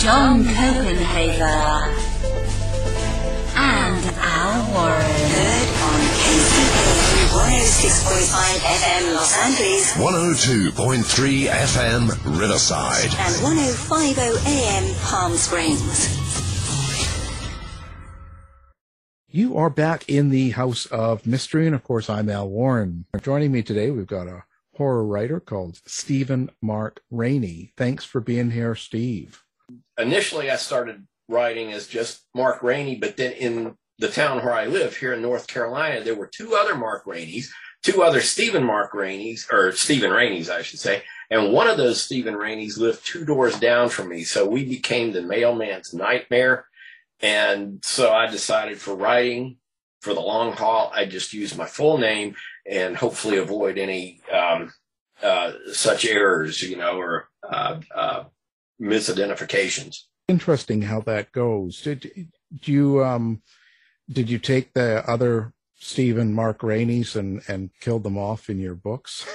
[0.00, 1.92] John Copenhaver,
[3.54, 5.04] and Al Warren.
[5.04, 12.08] Heard on KCAA 106.5 FM Los Angeles 102.3 FM
[12.40, 13.04] Riverside.
[13.04, 16.16] and 105.0 AM Palm Springs.
[19.28, 23.04] You are back in the House of Mystery, and of course, I'm Al Warren.
[23.20, 24.44] Joining me today, we've got a
[24.76, 27.74] horror writer called Stephen Mark Rainey.
[27.76, 29.44] Thanks for being here, Steve.
[30.00, 34.66] Initially I started writing as just Mark Rainey, but then in the town where I
[34.66, 37.52] live here in North Carolina, there were two other Mark Raineys,
[37.82, 41.02] two other Stephen Mark Raineys, or Stephen Raineys, I should say.
[41.30, 44.24] And one of those Stephen Raineys lived two doors down from me.
[44.24, 46.66] So we became the mailman's nightmare.
[47.20, 49.58] And so I decided for writing
[50.00, 52.34] for the long haul, I just use my full name
[52.68, 54.72] and hopefully avoid any um,
[55.22, 58.24] uh, such errors, you know, or uh, uh,
[58.80, 59.96] misidentifications.
[60.28, 61.82] Interesting how that goes.
[61.82, 62.30] Did,
[62.62, 63.42] you um,
[64.10, 68.74] did you take the other Stephen Mark Raineys and and kill them off in your
[68.74, 69.26] books?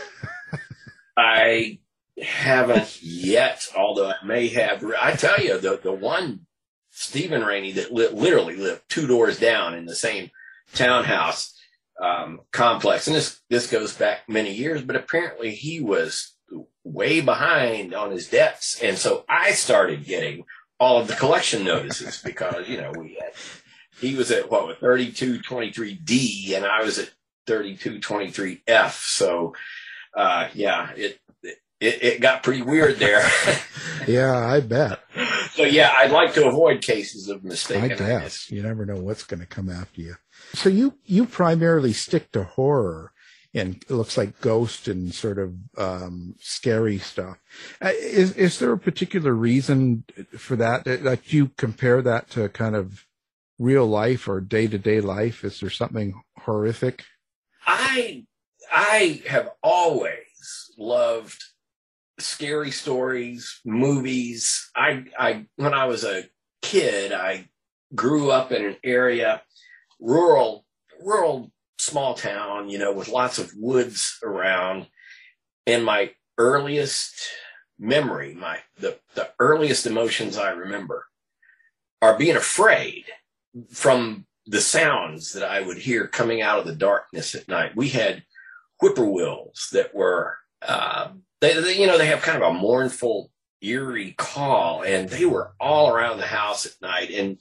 [1.17, 1.79] I
[2.21, 4.83] haven't yet, although I may have.
[5.01, 6.45] I tell you, the the one
[6.91, 10.31] Stephen Rainey that li- literally lived two doors down in the same
[10.73, 11.53] townhouse
[12.01, 16.34] um, complex, and this this goes back many years, but apparently he was
[16.85, 20.45] way behind on his debts, and so I started getting
[20.79, 23.31] all of the collection notices because you know we had
[23.99, 27.11] he was at what thirty two twenty three D, and I was at
[27.47, 29.03] thirty two twenty three F.
[29.03, 29.55] So
[30.15, 31.59] uh, yeah, it, it
[32.03, 33.27] it got pretty weird there.
[34.07, 35.01] yeah, I bet.
[35.51, 37.83] so yeah, I'd like to avoid cases of mistakes.
[37.83, 40.15] I guess you never know what's going to come after you.
[40.53, 43.11] So you you primarily stick to horror
[43.55, 47.37] and it looks like ghost and sort of um, scary stuff.
[47.81, 50.03] Uh, is is there a particular reason
[50.37, 50.83] for that?
[50.83, 53.05] That you compare that to kind of
[53.57, 55.45] real life or day to day life?
[55.45, 57.05] Is there something horrific?
[57.65, 58.25] I
[58.71, 61.41] I have always loved
[62.19, 64.69] scary stories, movies.
[64.75, 66.25] I I when I was a
[66.61, 67.49] kid, I
[67.95, 69.41] grew up in an area
[70.01, 70.65] rural
[71.01, 71.51] rural
[71.85, 74.87] small town, you know, with lots of woods around.
[75.67, 77.29] And my earliest
[77.79, 81.05] memory, my the, the earliest emotions I remember
[82.01, 83.05] are being afraid
[83.71, 87.75] from the sounds that I would hear coming out of the darkness at night.
[87.75, 88.23] We had
[88.81, 91.09] whippoorwills that were, uh,
[91.41, 93.31] they, they, you know, they have kind of a mournful,
[93.61, 97.09] eerie call, and they were all around the house at night.
[97.09, 97.39] And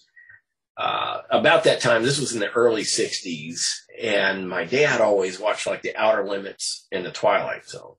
[0.76, 5.66] uh, about that time, this was in the early 60s, and my dad always watched
[5.66, 7.94] like the Outer Limits and the Twilight Zone.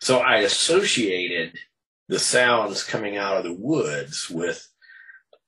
[0.00, 1.58] So I associated
[2.08, 4.68] the sounds coming out of the woods with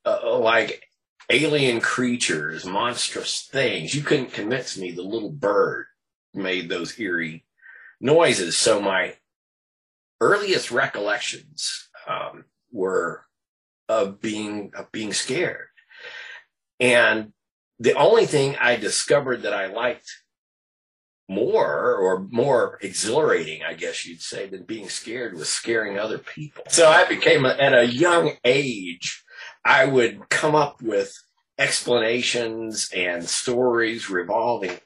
[0.05, 0.85] uh, like
[1.31, 3.95] alien creatures, monstrous things.
[3.95, 5.87] You couldn't convince me the little bird
[6.35, 7.45] made those eerie
[8.01, 8.57] noises.
[8.57, 9.17] So my
[10.21, 13.25] earliest recollections um, were
[13.89, 15.67] of being of being scared,
[16.81, 17.33] and
[17.79, 20.11] the only thing I discovered that I liked
[21.29, 26.65] more or more exhilarating, I guess you'd say, than being scared was scaring other people.
[26.69, 29.23] So I became a, at a young age,
[29.65, 31.13] I would come up with
[31.59, 34.79] explanations and stories revolving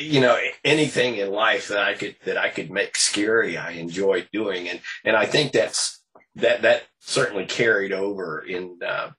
[0.00, 4.26] you know anything in life that i could that i could make scary i enjoyed
[4.32, 6.02] doing and and i think that's
[6.34, 9.10] that that certainly carried over in uh,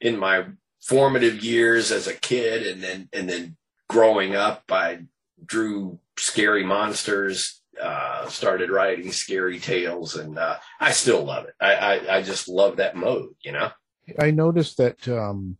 [0.00, 0.46] in my
[0.88, 3.56] formative years as a kid and then and then
[3.88, 4.98] growing up i
[5.44, 11.74] drew scary monsters uh, started writing scary tales and uh, i still love it I,
[11.74, 13.70] I i just love that mode you know
[14.18, 15.58] i noticed that um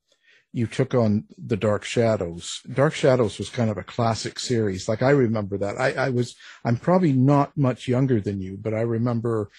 [0.53, 2.63] you took on the Dark Shadows.
[2.73, 4.89] Dark Shadows was kind of a classic series.
[4.89, 5.79] Like I remember that.
[5.79, 9.51] I, I was, I'm probably not much younger than you, but I remember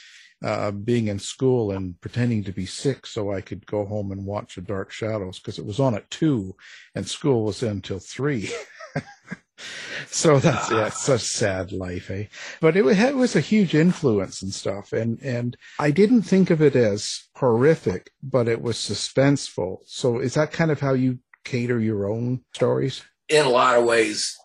[0.43, 4.25] uh, being in school and pretending to be sick so I could go home and
[4.25, 6.55] watch the Dark Shadows because it was on at two
[6.95, 8.49] and school was in until three.
[10.07, 12.25] so that's yeah, it's a sad life, eh?
[12.61, 16.61] But it, it was a huge influence and stuff, and and I didn't think of
[16.61, 19.79] it as horrific, but it was suspenseful.
[19.85, 23.03] So is that kind of how you cater your own stories?
[23.27, 24.37] In a lot of ways,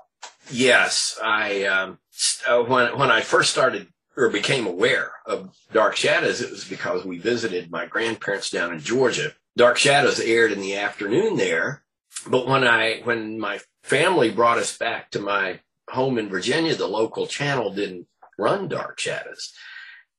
[0.51, 1.19] yes.
[1.23, 1.99] I um,
[2.49, 7.05] uh, when when I first started or became aware of Dark Shadows, it was because
[7.05, 9.33] we visited my grandparents down in Georgia.
[9.57, 11.85] Dark Shadows aired in the afternoon there,
[12.29, 16.87] but when I when my family brought us back to my home in Virginia, the
[16.87, 18.07] local channel didn't
[18.39, 19.53] run Dark Shadows.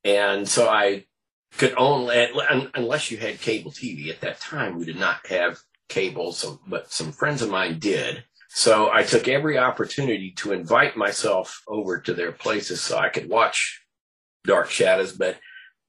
[0.03, 1.05] And so I
[1.57, 2.27] could only,
[2.75, 5.59] unless you had cable TV at that time, we did not have
[5.89, 8.23] cable, so, but some friends of mine did.
[8.49, 13.29] So I took every opportunity to invite myself over to their places so I could
[13.29, 13.84] watch
[14.45, 15.37] Dark Shadows, but,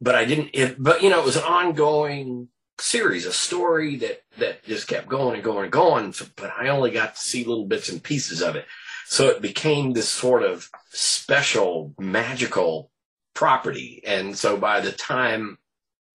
[0.00, 2.48] but I didn't, it, but you know, it was an ongoing
[2.78, 6.14] series, a story that that just kept going and going and going.
[6.36, 8.66] But I only got to see little bits and pieces of it,
[9.06, 12.90] so it became this sort of special, magical
[13.34, 14.02] property.
[14.06, 15.58] And so by the time,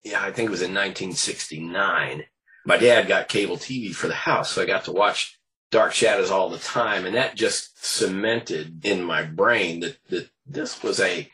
[0.04, 2.24] yeah, I think it was in 1969,
[2.66, 5.40] my dad got cable TV for the house, so I got to watch
[5.72, 10.84] Dark Shadows all the time, and that just cemented in my brain that that this
[10.84, 11.30] was a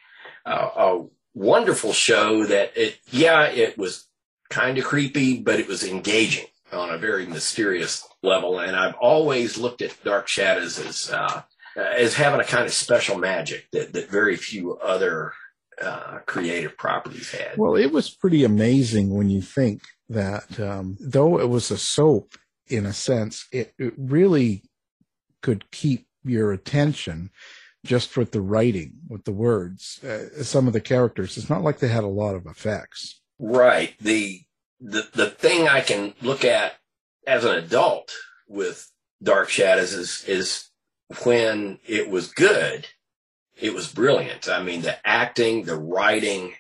[0.48, 2.46] a, a wonderful show.
[2.46, 4.08] That it, yeah, it was
[4.50, 8.60] kind of creepy, but it was engaging on a very mysterious level.
[8.60, 11.42] And I've always looked at Dark Shadows as uh,
[11.76, 15.34] as having a kind of special magic that that very few other
[15.82, 17.58] uh, creative properties had.
[17.58, 22.36] Well, it was pretty amazing when you think that um, though it was a soap
[22.68, 24.64] in a sense, it, it really
[25.42, 27.30] could keep your attention
[27.88, 30.04] just with the writing, with the words.
[30.04, 33.22] Uh, some of the characters, it's not like they had a lot of effects.
[33.40, 33.96] Right.
[34.00, 34.42] The
[34.80, 36.74] the the thing I can look at
[37.26, 38.14] as an adult
[38.48, 38.92] with
[39.24, 40.70] Dark Shadows is is
[41.24, 42.88] when it was good,
[43.56, 44.50] it was brilliant.
[44.50, 46.54] I mean, the acting, the writing,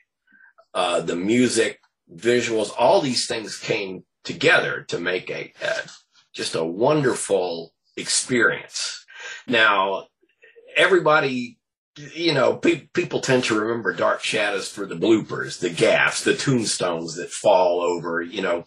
[0.74, 1.80] uh, the music,
[2.14, 5.74] visuals, all these things came together to make a, a
[6.34, 9.06] just a wonderful experience.
[9.48, 10.08] Now,
[10.78, 11.58] everybody
[12.14, 16.36] you know, pe- people tend to remember Dark Shadows for the bloopers, the gaffes, the
[16.36, 18.66] tombstones that fall over, you know,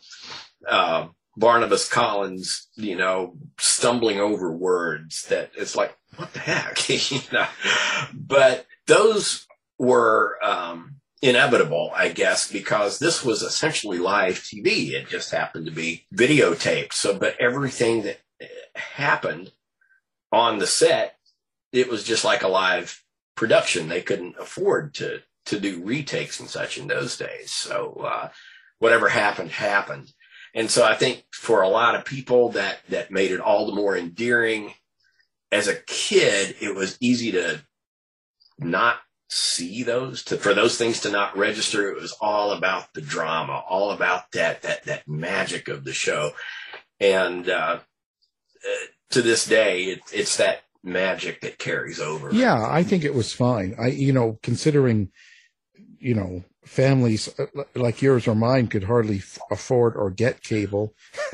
[0.66, 7.20] uh, Barnabas Collins, you know, stumbling over words that it's like, what the heck, you
[7.32, 7.46] know,
[8.12, 9.46] but those
[9.78, 14.92] were, um, inevitable, I guess, because this was essentially live TV.
[14.92, 16.94] It just happened to be videotaped.
[16.94, 18.20] So, but everything that
[18.74, 19.52] happened
[20.32, 21.16] on the set,
[21.72, 23.02] it was just like a live
[23.36, 23.88] production.
[23.88, 27.50] They couldn't afford to to do retakes and such in those days.
[27.50, 28.28] So uh,
[28.78, 30.12] whatever happened happened.
[30.54, 33.74] And so I think for a lot of people that that made it all the
[33.74, 34.74] more endearing.
[35.52, 37.60] As a kid, it was easy to
[38.58, 38.98] not
[39.28, 43.62] see those to for those things to not register it was all about the drama
[43.68, 46.32] all about that that that magic of the show
[46.98, 52.30] and uh, uh to this day it, it's that magic that carries over.
[52.32, 53.74] Yeah, I think it was fine.
[53.78, 55.10] I, you know, considering,
[55.98, 60.94] you know, families uh, like yours or mine could hardly f- afford or get cable.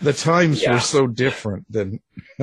[0.00, 0.74] the times yeah.
[0.74, 2.00] were so different than.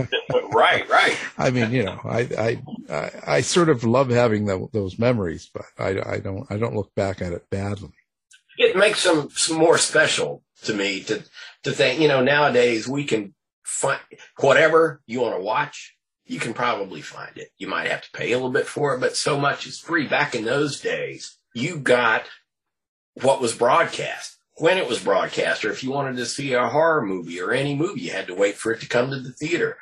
[0.51, 1.17] right, right.
[1.37, 5.49] I mean, you know, I, I, I, I sort of love having the, those memories,
[5.53, 7.91] but I, I don't, I don't look back at it badly.
[8.57, 11.23] It makes them more special to me to,
[11.63, 13.35] to think, you know, nowadays we can
[13.67, 13.99] find
[14.39, 17.49] whatever you want to watch, you can probably find it.
[17.57, 20.07] You might have to pay a little bit for it, but so much is free.
[20.07, 22.23] Back in those days, you got
[23.21, 27.05] what was broadcast when it was broadcast, or if you wanted to see a horror
[27.05, 29.77] movie or any movie, you had to wait for it to come to the theater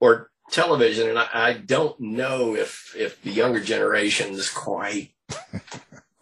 [0.00, 1.08] or television.
[1.08, 5.14] And I, I don't know if if the younger generations quite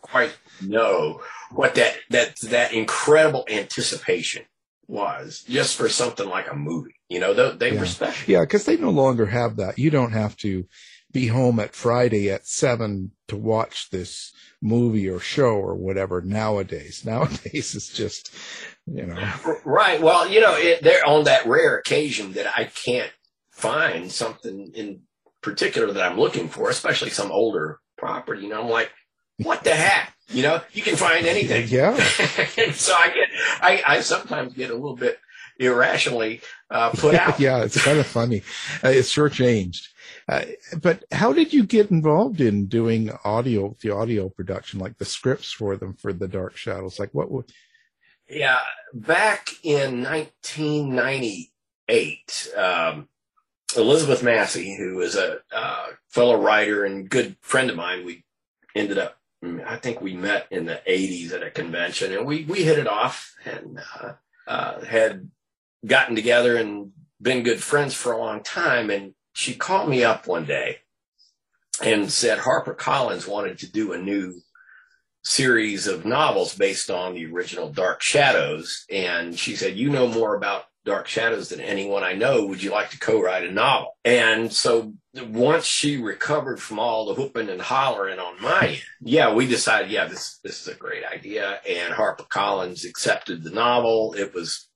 [0.00, 4.44] quite know what that that that incredible anticipation
[4.92, 6.94] was just for something like a movie.
[7.08, 7.80] You know, they, they yeah.
[7.80, 8.30] were special.
[8.30, 9.78] Yeah, because they no longer have that.
[9.78, 10.66] You don't have to
[11.10, 17.02] be home at Friday at seven to watch this movie or show or whatever nowadays.
[17.06, 18.32] Nowadays it's just,
[18.86, 19.32] you know.
[19.64, 20.00] Right.
[20.00, 23.10] Well, you know, it, they're on that rare occasion that I can't
[23.50, 25.00] find something in
[25.40, 28.42] particular that I'm looking for, especially some older property.
[28.42, 28.90] You know, I'm like,
[29.38, 30.11] what the heck?
[30.32, 31.68] You know, you can find anything.
[31.68, 31.96] Yeah.
[32.72, 33.28] so I get,
[33.60, 35.18] I, I sometimes get a little bit
[35.58, 37.38] irrationally uh, put out.
[37.38, 38.42] yeah, it's kind of funny.
[38.82, 39.88] Uh, it's sure changed.
[40.28, 40.42] Uh,
[40.80, 45.50] but how did you get involved in doing audio, the audio production, like the scripts
[45.52, 47.00] for them for the Dark Shadows?
[47.00, 47.50] Like what would?
[48.28, 48.60] Yeah,
[48.94, 53.08] back in 1998, um,
[53.76, 58.24] Elizabeth Massie, who is a uh, fellow writer and good friend of mine, we
[58.74, 62.62] ended up, I think we met in the 80s at a convention, and we we
[62.62, 64.12] hit it off and uh,
[64.46, 65.30] uh, had
[65.84, 68.90] gotten together and been good friends for a long time.
[68.90, 70.78] And she called me up one day
[71.82, 74.40] and said Harper Collins wanted to do a new
[75.24, 78.84] series of novels based on the original Dark Shadows.
[78.90, 82.46] And she said, You know more about Dark Shadows than anyone I know.
[82.46, 83.96] Would you like to co write a novel?
[84.04, 89.32] And so once she recovered from all the whooping and hollering on my end, yeah,
[89.32, 91.60] we decided, yeah, this, this is a great idea.
[91.68, 94.14] And Harper Collins accepted the novel.
[94.14, 94.68] It was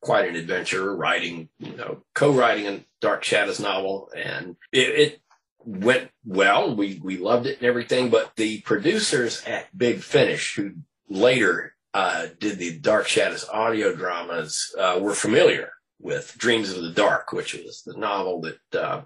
[0.00, 5.20] quite an adventure writing, you know, co-writing a Dark Shadows novel, and it, it
[5.58, 6.74] went well.
[6.74, 8.10] We we loved it and everything.
[8.10, 10.72] But the producers at Big Finish, who
[11.08, 16.92] later uh, did the Dark Shadows audio dramas, uh, were familiar with Dreams of the
[16.92, 19.02] Dark, which was the novel that uh,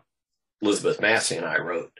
[0.61, 1.93] Elizabeth Massie and I wrote,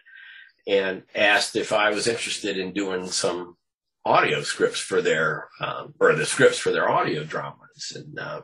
[0.67, 3.57] and asked if I was interested in doing some
[4.05, 8.43] audio scripts for their um, or the scripts for their audio dramas and uh,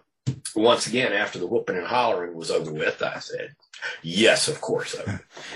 [0.54, 3.54] once again, after the whooping and hollering was over with, I said,
[4.02, 4.96] yes, of course.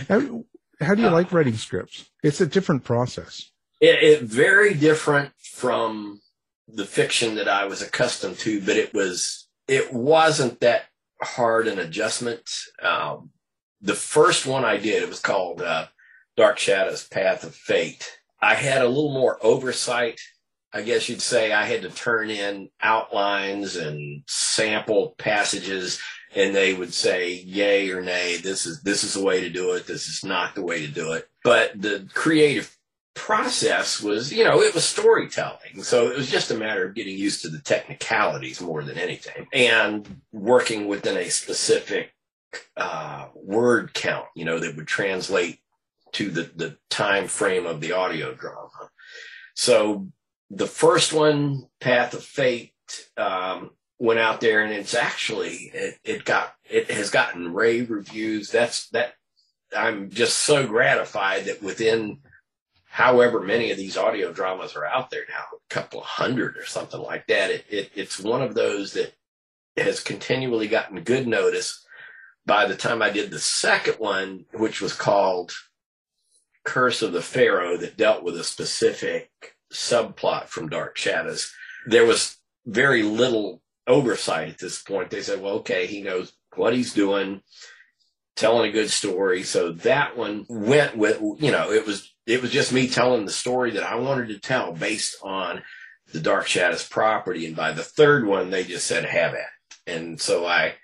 [0.09, 0.45] How,
[0.81, 2.11] how do you uh, like writing scripts?
[2.23, 3.51] It's a different process.
[3.81, 6.21] It, it, very different from
[6.69, 10.85] the fiction that I was accustomed to, but it was, it wasn't that
[11.23, 12.43] hard an adjustment.
[12.83, 13.31] Um,
[13.81, 15.87] the first one I did, it was called uh,
[16.37, 18.19] Dark Shadows Path of Fate.
[18.41, 20.21] I had a little more oversight
[20.75, 26.01] I guess you'd say I had to turn in outlines and sample passages
[26.35, 29.73] and they would say yay or nay this is this is the way to do
[29.75, 32.77] it this is not the way to do it but the creative
[33.15, 37.17] process was you know it was storytelling so it was just a matter of getting
[37.17, 42.13] used to the technicalities more than anything and working within a specific
[42.77, 45.61] uh, word count you know that would translate
[46.13, 48.91] to the the time frame of the audio drama
[49.55, 50.09] so
[50.51, 52.73] the first one, Path of Fate,
[53.17, 58.51] um, went out there and it's actually it, it got it has gotten rave reviews.
[58.51, 59.15] That's that
[59.77, 62.19] I'm just so gratified that within
[62.95, 66.65] however many of these audio dramas are out there now, a couple of hundred or
[66.65, 67.51] something like that.
[67.51, 69.17] It, it it's one of those that
[69.77, 71.85] has continually gotten good notice.
[72.47, 75.51] By the time I did the second one, which was called
[76.65, 79.29] Curse of the Pharaoh, that dealt with a specific
[79.73, 81.53] subplot from Dark Shadows.
[81.89, 85.11] There was very little oversight at this point.
[85.11, 87.43] They said, well, okay, he knows what he's doing,
[88.37, 89.43] telling a good story.
[89.43, 93.33] So that one went with, you know, it was, it was just me telling the
[93.33, 95.63] story that I wanted to tell based on
[96.13, 97.47] the Dark Shadows property.
[97.47, 99.47] And by the third one, they just said, have at it.
[99.87, 100.75] And so I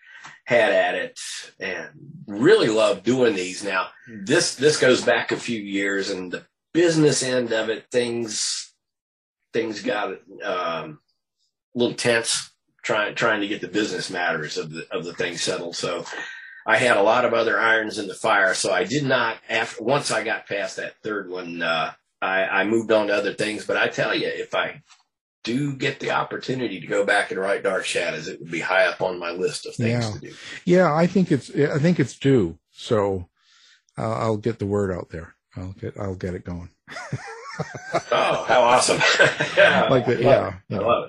[0.44, 1.20] had at it
[1.59, 1.88] and
[2.26, 3.64] really love doing these.
[3.64, 8.70] Now, this, this goes back a few years and the business end of it, things
[9.52, 10.11] things got
[10.44, 11.00] um,
[11.75, 12.50] a little tense
[12.82, 15.76] trying trying to get the business matters of the of the thing settled.
[15.76, 16.04] So
[16.67, 18.55] I had a lot of other irons in the fire.
[18.55, 22.64] So I did not after once I got past that third one, uh, I, I
[22.64, 23.67] moved on to other things.
[23.67, 24.83] But I tell you, if I
[25.43, 28.87] do get the opportunity to go back and write Dark Shadows, it would be high
[28.87, 30.12] up on my list of things yeah.
[30.12, 30.35] to do.
[30.64, 32.59] Yeah, I think it's I think it's due.
[32.71, 33.29] So
[33.99, 35.35] uh, I'll get the word out there.
[35.57, 36.71] I'll get I'll get it going.
[38.12, 39.00] oh, how awesome!
[39.57, 40.55] yeah, like the, yeah,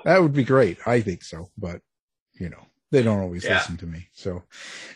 [0.05, 0.77] that would be great.
[0.85, 1.81] I think so, but
[2.33, 3.53] you know, They don't always Yeah.
[3.53, 4.09] listen to me.
[4.13, 4.43] So,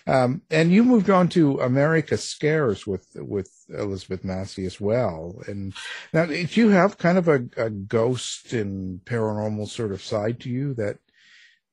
[0.06, 5.42] um, and you moved on to America Scares with with Elizabeth Massie as well.
[5.48, 5.74] And
[6.12, 10.50] now, do you have kind of a, a ghost and paranormal sort of side to
[10.50, 10.98] you that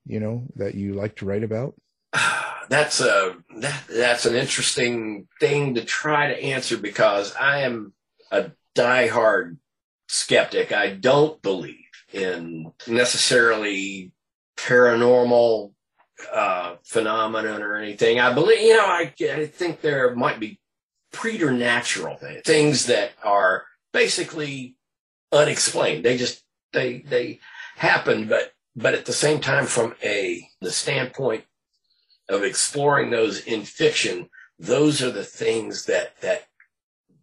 [0.05, 1.75] you know that you like to write about?
[2.69, 7.91] that's a that, that's an interesting thing to try to answer because I am
[8.31, 9.57] a diehard
[10.07, 10.71] skeptic.
[10.71, 11.75] I don't believe
[12.13, 14.11] in necessarily
[14.57, 15.73] paranormal
[16.31, 18.19] uh, phenomenon or anything.
[18.19, 20.59] I believe, you know, I, I think there might be
[21.11, 24.75] preternatural things, things that are basically
[25.31, 26.03] unexplained.
[26.03, 26.43] They just
[26.73, 27.39] they they
[27.75, 31.45] happen, but but at the same time, from a the standpoint
[32.29, 34.29] of exploring those in fiction,
[34.59, 36.47] those are the things that that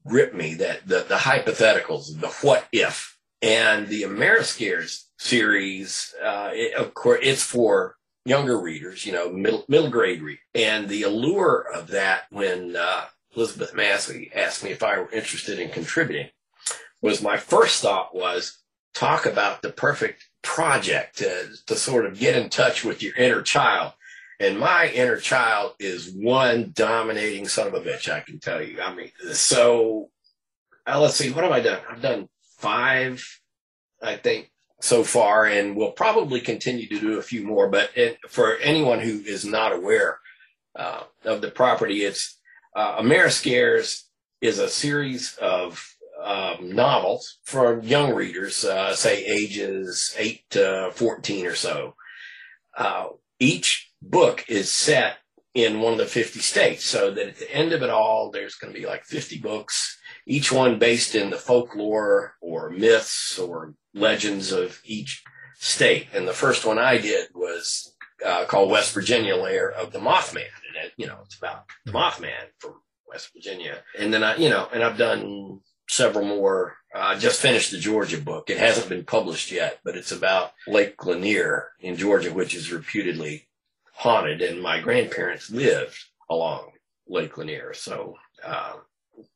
[0.06, 0.54] grip me.
[0.54, 6.14] That the the hypotheticals, the what if, and the Ameriscares series.
[6.22, 7.96] Uh, it, of course, it's for
[8.30, 13.04] younger readers, you know, middle middle grade read, and the allure of that when uh,
[13.34, 16.28] Elizabeth Massie asked me if I were interested in contributing
[17.02, 18.58] was my first thought was
[18.94, 23.42] talk about the perfect project to, to sort of get in touch with your inner
[23.42, 23.94] child.
[24.38, 28.80] And my inner child is one dominating son of a bitch, I can tell you.
[28.80, 30.10] I mean, so
[30.86, 31.80] uh, let's see, what have I done?
[31.90, 33.24] I've done five,
[34.00, 37.68] I think, so far, and we'll probably continue to do a few more.
[37.68, 40.18] But it, for anyone who is not aware
[40.74, 42.38] uh, of the property, it's
[42.74, 44.04] uh, Ameriscares
[44.40, 45.86] is a series of
[46.24, 51.94] um, novels for young readers, uh, say ages 8 to 14 or so.
[52.76, 53.08] Uh,
[53.38, 55.16] each book is set
[55.54, 58.54] in one of the 50 states, so that at the end of it all, there's
[58.54, 63.74] going to be like 50 books, each one based in the folklore or myths or
[63.94, 65.22] legends of each
[65.58, 66.08] state.
[66.12, 67.94] And the first one I did was
[68.24, 70.36] uh, called West Virginia Lair of the Mothman.
[70.68, 72.74] And it, you know, it's about the Mothman from
[73.08, 73.78] West Virginia.
[73.98, 76.76] And then I, you know, and I've done several more.
[76.94, 78.50] I just finished the Georgia book.
[78.50, 83.48] It hasn't been published yet, but it's about Lake Lanier in Georgia, which is reputedly
[83.92, 84.40] haunted.
[84.42, 85.98] And my grandparents lived
[86.28, 86.72] along
[87.08, 87.74] Lake Lanier.
[87.74, 88.74] So, uh,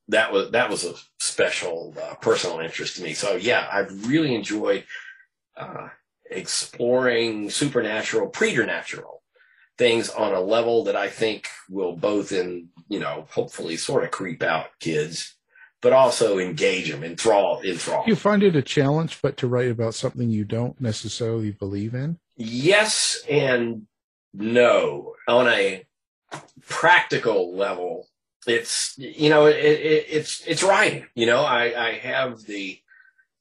[0.09, 3.15] that was, that was a special, uh, personal interest to me.
[3.15, 4.85] So yeah, I've really enjoyed,
[5.57, 5.89] uh,
[6.31, 9.23] exploring supernatural, preternatural
[9.77, 14.11] things on a level that I think will both in, you know, hopefully sort of
[14.11, 15.35] creep out kids,
[15.81, 18.05] but also engage them, enthrall, enthrall.
[18.07, 22.19] You find it a challenge, but to write about something you don't necessarily believe in?
[22.37, 23.87] Yes and
[24.33, 25.15] no.
[25.29, 25.85] On a
[26.67, 28.07] practical level,
[28.47, 31.07] it's you know it, it, it's it's writing.
[31.15, 32.79] You know, I, I have the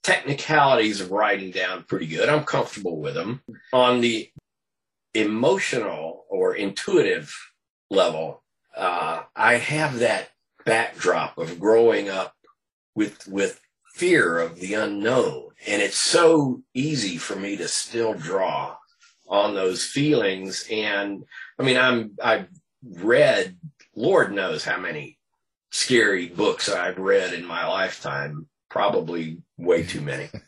[0.03, 2.29] technicalities of writing down pretty good.
[2.29, 3.41] I'm comfortable with them.
[3.71, 4.29] On the
[5.13, 7.33] emotional or intuitive
[7.89, 8.43] level,
[8.75, 10.29] uh, I have that
[10.65, 12.35] backdrop of growing up
[12.95, 13.59] with with
[13.93, 18.75] fear of the unknown, and it's so easy for me to still draw
[19.27, 20.67] on those feelings.
[20.71, 21.25] And
[21.59, 22.47] I mean, I'm I've
[22.83, 23.57] read
[23.95, 25.17] Lord knows how many
[25.71, 28.47] scary books I've read in my lifetime.
[28.69, 30.29] Probably way too many.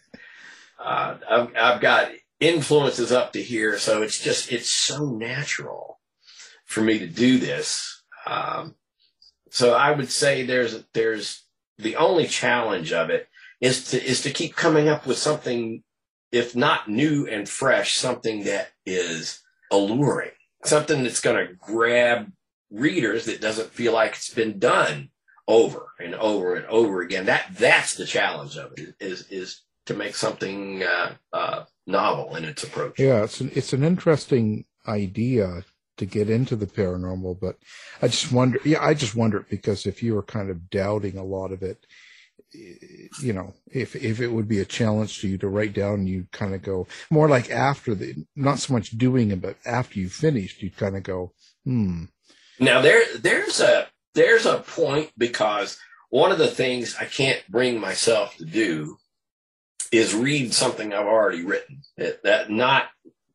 [0.78, 6.00] Uh, I've, I've got influences up to here, so it's just it's so natural
[6.66, 8.04] for me to do this.
[8.28, 8.76] Um,
[9.50, 11.44] so I would say there's there's
[11.78, 13.30] the only challenge of it
[13.62, 15.82] is to is to keep coming up with something,
[16.32, 20.32] if not new and fresh, something that is alluring,
[20.64, 22.32] something that's going to grab
[22.72, 25.10] readers that doesn't feel like it's been done
[25.48, 27.26] over and over and over again.
[27.26, 32.44] That that's the challenge of it is is to make something uh, uh, novel in
[32.46, 33.00] its approach.
[33.00, 35.64] Yeah, it's an, it's an interesting idea
[35.98, 37.58] to get into the paranormal, but
[38.02, 38.60] I just wonder.
[38.66, 41.86] Yeah, I just wonder because if you were kind of doubting a lot of it,
[43.22, 46.28] you know, if if it would be a challenge to you to write down, you
[46.32, 50.10] kind of go more like after the not so much doing it, but after you
[50.10, 52.06] finished, you kind of go, hmm.
[52.60, 55.78] Now there there's a there's a point because
[56.10, 58.98] one of the things I can't bring myself to do
[59.92, 61.82] is read something I've already written.
[61.98, 62.86] That, that not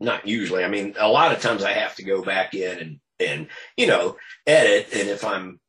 [0.00, 0.64] not usually.
[0.64, 3.86] I mean, a lot of times I have to go back in and and you
[3.86, 4.88] know edit.
[4.94, 5.60] And if I'm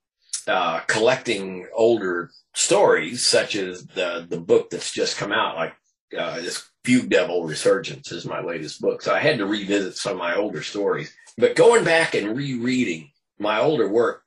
[0.48, 5.74] uh, collecting older stories, such as the the book that's just come out, like
[6.18, 10.14] uh, this Fugue Devil Resurgence is my latest book, so I had to revisit some
[10.14, 11.14] of my older stories.
[11.38, 13.11] But going back and rereading
[13.42, 14.24] my older work,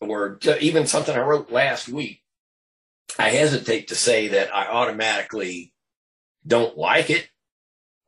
[0.00, 2.22] or even something I wrote last week,
[3.18, 5.72] I hesitate to say that I automatically
[6.46, 7.28] don't like it,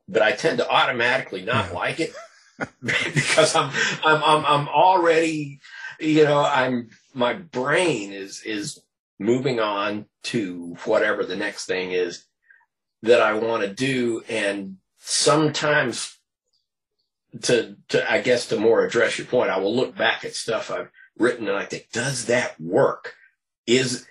[0.07, 2.13] but I tend to automatically not like it
[2.83, 3.71] because I'm,
[4.03, 5.59] I'm, I'm, I'm already,
[5.99, 8.79] you know, I'm, my brain is, is
[9.19, 12.25] moving on to whatever the next thing is
[13.01, 14.21] that I want to do.
[14.29, 16.18] And sometimes
[17.43, 20.71] to, to, I guess to more address your point, I will look back at stuff
[20.71, 23.15] I've written and I think, does that work?
[23.67, 24.07] Is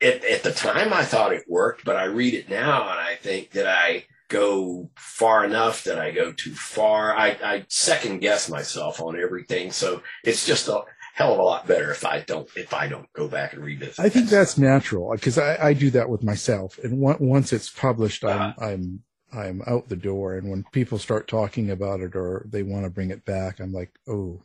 [0.00, 3.16] at, at the time I thought it worked, but I read it now and I
[3.16, 7.14] think that I go far enough that I go too far.
[7.14, 9.70] I, I second guess myself on everything.
[9.70, 10.82] So it's just a
[11.14, 14.00] hell of a lot better if I don't, if I don't go back and revisit.
[14.00, 16.78] I think that's natural because I, I do that with myself.
[16.82, 19.02] And once it's published, I'm, uh, I'm,
[19.34, 20.34] I'm out the door.
[20.34, 23.72] And when people start talking about it or they want to bring it back, I'm
[23.72, 24.42] like, oh,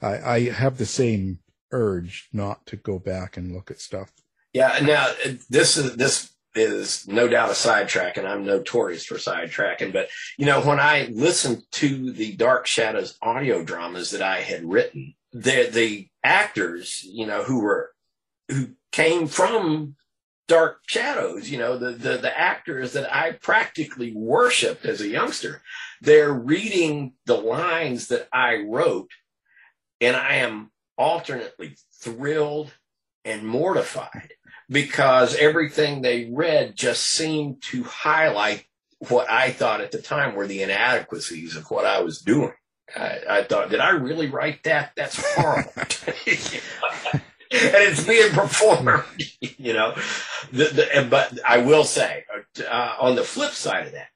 [0.00, 4.12] I, I have the same urge not to go back and look at stuff.
[4.52, 4.78] Yeah.
[4.82, 5.12] Now
[5.50, 9.92] this is, this is no doubt a sidetrack and I'm notorious for sidetracking.
[9.92, 10.08] But,
[10.38, 15.14] you know, when I listened to the Dark Shadows audio dramas that I had written,
[15.32, 17.90] the, the actors, you know, who were,
[18.48, 19.96] who came from
[20.46, 25.62] Dark Shadows, you know, the, the, the actors that I practically worshiped as a youngster,
[26.00, 29.10] they're reading the lines that I wrote
[30.00, 32.72] and I am alternately thrilled
[33.24, 34.32] and mortified
[34.68, 38.66] because everything they read just seemed to highlight
[39.08, 42.52] what I thought at the time were the inadequacies of what I was doing.
[42.94, 44.92] I, I thought, did I really write that?
[44.96, 45.72] That's horrible.
[47.50, 49.04] and it's being performed,
[49.40, 49.94] you know.
[50.52, 52.24] The, the, but I will say,
[52.68, 54.08] uh, on the flip side of that,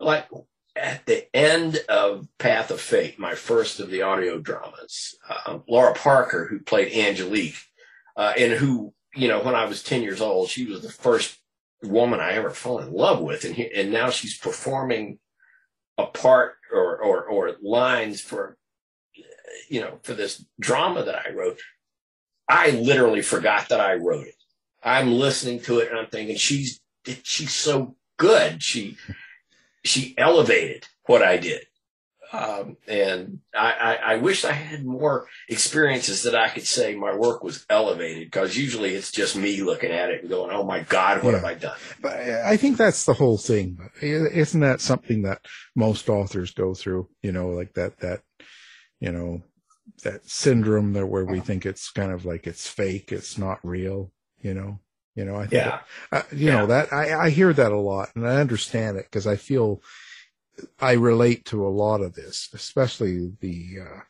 [0.00, 0.28] like
[0.74, 5.94] at the end of Path of Fate, my first of the audio dramas, uh, Lara
[5.94, 7.56] Parker, who played Angelique,
[8.16, 11.38] uh, and who you know, when I was 10 years old, she was the first
[11.82, 13.44] woman I ever fell in love with.
[13.44, 15.18] And, he, and now she's performing
[15.98, 18.58] a part or, or, or lines for,
[19.68, 21.58] you know, for this drama that I wrote.
[22.48, 24.34] I literally forgot that I wrote it.
[24.82, 26.80] I'm listening to it and I'm thinking she's,
[27.22, 28.62] she's so good.
[28.62, 28.96] She,
[29.84, 31.66] she elevated what I did.
[32.32, 37.14] Um, and I, I, I, wish I had more experiences that I could say my
[37.14, 40.80] work was elevated because usually it's just me looking at it and going, "Oh my
[40.80, 41.36] God, what yeah.
[41.36, 43.78] have I done?" But I think that's the whole thing.
[44.02, 45.42] Isn't that something that
[45.76, 47.08] most authors go through?
[47.22, 48.22] You know, like that that
[48.98, 49.42] you know
[50.02, 54.12] that syndrome that where we think it's kind of like it's fake, it's not real.
[54.40, 54.80] You know,
[55.14, 55.36] you know.
[55.36, 55.80] I think yeah.
[56.12, 56.58] uh, you yeah.
[56.58, 59.82] know that I, I hear that a lot, and I understand it because I feel
[60.80, 64.00] I relate to a lot of this, especially the uh,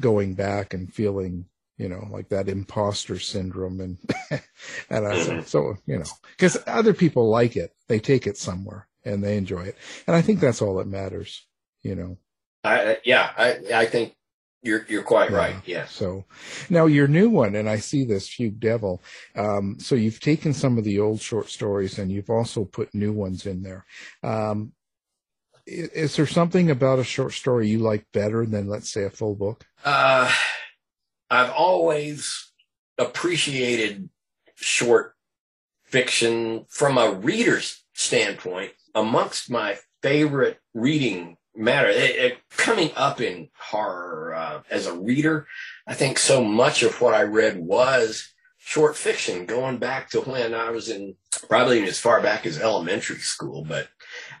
[0.00, 3.98] going back and feeling, you know, like that imposter syndrome, and
[4.90, 6.04] and I said, so you know,
[6.36, 10.22] because other people like it, they take it somewhere and they enjoy it, and I
[10.22, 11.46] think that's all that matters,
[11.82, 12.18] you know.
[12.64, 14.14] I yeah, I I think
[14.62, 15.36] you're you're quite yeah.
[15.36, 15.56] right.
[15.64, 15.86] Yeah.
[15.86, 16.24] So
[16.70, 19.02] now your new one, and I see this Fugue Devil.
[19.34, 23.12] Um, so you've taken some of the old short stories and you've also put new
[23.12, 23.84] ones in there.
[24.22, 24.72] Um,
[25.66, 29.34] is there something about a short story you like better than, let's say, a full
[29.34, 29.64] book?
[29.84, 30.32] Uh,
[31.30, 32.52] I've always
[32.98, 34.08] appreciated
[34.56, 35.14] short
[35.84, 38.72] fiction from a reader's standpoint.
[38.94, 45.46] Amongst my favorite reading matter, it, it, coming up in horror uh, as a reader,
[45.86, 50.54] I think so much of what I read was short fiction going back to when
[50.54, 51.16] I was in
[51.48, 53.88] probably as far back as elementary school, but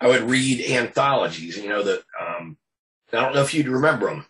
[0.00, 2.56] I would read anthologies, you know, that, um,
[3.12, 4.26] I don't know if you'd remember them,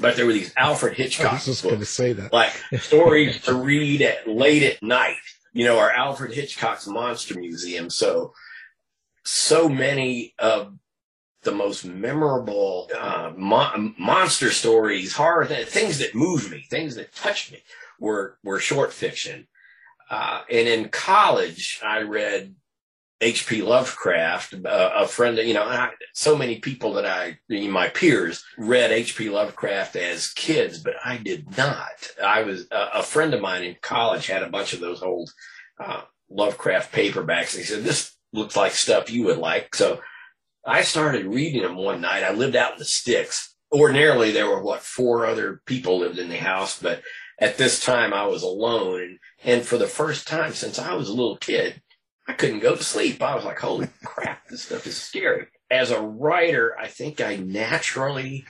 [0.00, 2.32] but there were these Alfred Hitchcock I was just going to say that.
[2.32, 5.16] Like stories to read at late at night,
[5.52, 7.90] you know, or Alfred Hitchcock's Monster Museum.
[7.90, 8.32] So,
[9.24, 10.74] so many of
[11.42, 17.14] the most memorable uh, mo- monster stories, horror th- things that moved me, things that
[17.14, 17.62] touched me,
[17.98, 19.48] were were short fiction.
[20.10, 22.54] Uh, and in college, I read
[23.22, 23.62] H.P.
[23.62, 28.90] Lovecraft, uh, a friend, you know, I, so many people that I, my peers read
[28.90, 29.30] H.P.
[29.30, 32.10] Lovecraft as kids, but I did not.
[32.22, 35.30] I was, a friend of mine in college had a bunch of those old
[35.78, 37.56] uh, Lovecraft paperbacks.
[37.56, 39.74] He said, this looks like stuff you would like.
[39.76, 40.00] So
[40.64, 42.22] I started reading them one night.
[42.22, 43.54] I lived out in the sticks.
[43.72, 47.02] Ordinarily, there were what, four other people lived in the house, but
[47.38, 49.02] at this time I was alone.
[49.02, 51.82] And, and for the first time since I was a little kid,
[52.28, 53.22] I couldn't go to sleep.
[53.22, 55.46] I was like, holy crap, this stuff is scary.
[55.70, 58.44] As a writer, I think I naturally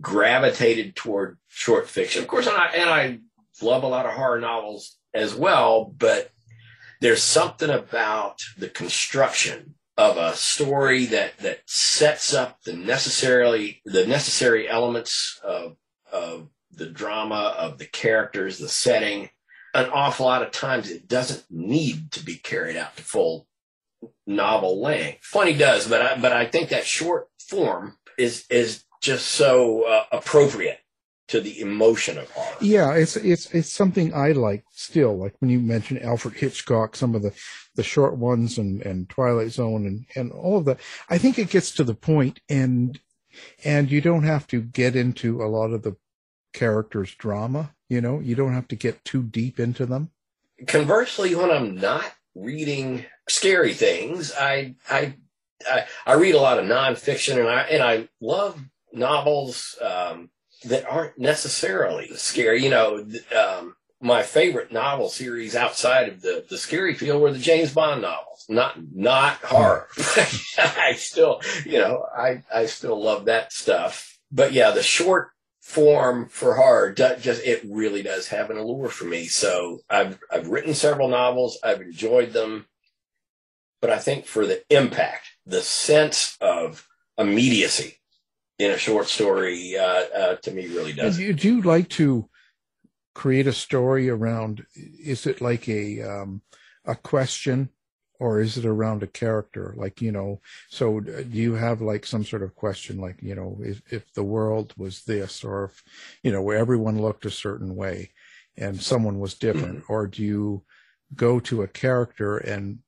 [0.00, 2.22] gravitated toward short fiction.
[2.22, 3.18] Of course, and I, and I
[3.60, 6.30] love a lot of horror novels as well, but
[7.00, 14.06] there's something about the construction of a story that that sets up the necessarily the
[14.06, 15.76] necessary elements of
[16.12, 19.30] of the drama of the characters, the setting.
[19.72, 23.48] An awful lot of times it doesn't need to be carried out to full
[24.26, 25.24] novel length.
[25.24, 30.04] Funny does, but I, but I think that short form is is just so uh,
[30.12, 30.78] appropriate
[31.28, 32.56] to the emotion of horror.
[32.60, 35.16] Yeah, it's it's it's something I like still.
[35.16, 37.32] Like when you mentioned Alfred Hitchcock, some of the
[37.74, 40.80] the short ones and and Twilight Zone and and all of that.
[41.08, 43.00] I think it gets to the point and
[43.64, 45.96] and you don't have to get into a lot of the
[46.52, 47.74] characters' drama.
[47.88, 50.10] You know, you don't have to get too deep into them.
[50.66, 55.16] Conversely, when I'm not reading scary things, I I
[55.68, 58.60] I, I read a lot of nonfiction and I and I love
[58.92, 59.76] novels.
[59.80, 60.30] Um,
[60.64, 62.62] that aren't necessarily scary.
[62.62, 67.38] You know, um, my favorite novel series outside of the, the scary field were the
[67.38, 69.88] James Bond novels, not, not horror.
[70.58, 74.18] I still, you know, I, I still love that stuff.
[74.30, 79.04] But yeah, the short form for horror just, it really does have an allure for
[79.06, 79.24] me.
[79.24, 81.58] So I've, I've written several novels.
[81.64, 82.66] I've enjoyed them.
[83.80, 88.00] But I think for the impact, the sense of immediacy
[88.58, 91.16] in a short story uh, uh, to me really does.
[91.16, 92.28] Do you, do you like to
[93.14, 94.64] create a story around?
[94.74, 96.42] Is it like a um,
[96.84, 97.70] a question,
[98.20, 99.74] or is it around a character?
[99.76, 103.34] Like you know, so uh, do you have like some sort of question, like you
[103.34, 105.82] know, if, if the world was this, or if
[106.22, 108.12] you know, where everyone looked a certain way,
[108.56, 109.92] and someone was different, mm-hmm.
[109.92, 110.62] or do you
[111.14, 112.78] go to a character and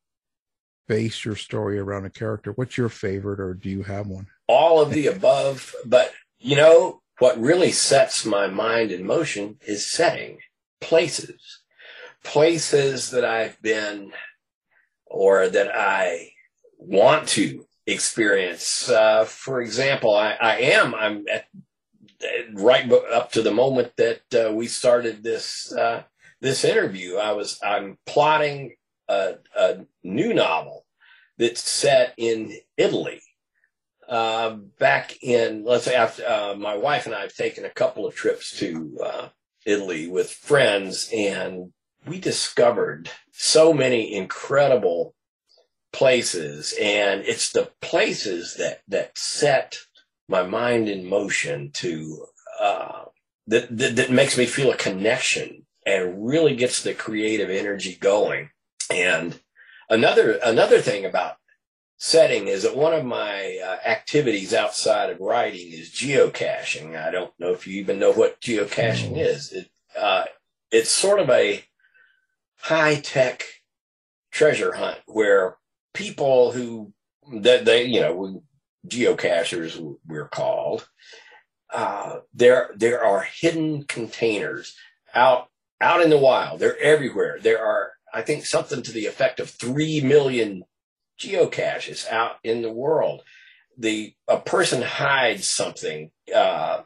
[0.89, 2.53] base your story around a character?
[2.53, 4.29] What's your favorite, or do you have one?
[4.49, 5.75] All of the above.
[5.85, 10.39] But you know, what really sets my mind in motion is setting
[10.81, 11.61] places,
[12.23, 14.13] places that I've been
[15.07, 16.33] or that I
[16.79, 18.91] want to experience.
[18.91, 21.47] Uh, for example, I, I am, I'm at,
[22.53, 26.03] right up to the moment that uh, we started this, uh,
[26.41, 27.17] this interview.
[27.17, 28.75] I was, I'm plotting
[29.09, 30.85] a, a new novel
[31.39, 33.21] that's set in Italy
[34.09, 38.07] uh, back in, let's say, after uh, my wife and I have taken a couple
[38.07, 39.29] of trips to uh,
[39.65, 41.73] Italy with friends, and
[42.07, 45.15] we discovered so many incredible
[45.93, 49.79] places, and it's the places that that set
[50.29, 52.27] my mind in motion to
[52.61, 53.05] uh,
[53.47, 58.51] that, that that makes me feel a connection and really gets the creative energy going.
[58.91, 59.41] And
[59.89, 61.37] another another thing about
[61.99, 66.97] setting is that one of my uh, activities outside of writing is geocaching.
[66.97, 69.27] I don't know if you even know what geocaching mm.
[69.27, 69.53] is.
[69.53, 70.25] It, uh,
[70.71, 71.65] it's sort of a
[72.59, 73.45] high tech
[74.31, 75.57] treasure hunt where
[75.95, 76.93] people who
[77.33, 78.43] that they you know
[78.87, 80.89] geocachers we're called
[81.73, 84.77] uh, there there are hidden containers
[85.15, 85.49] out
[85.81, 89.49] out in the wild they're everywhere there are i think something to the effect of
[89.51, 90.65] 3 million
[91.19, 93.23] geocaches out in the world.
[93.79, 96.83] The a person hides something, uh,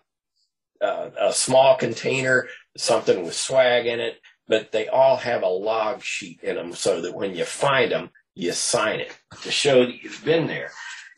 [0.80, 6.02] uh, a small container, something with swag in it, but they all have a log
[6.02, 10.02] sheet in them so that when you find them, you sign it to show that
[10.02, 10.70] you've been there.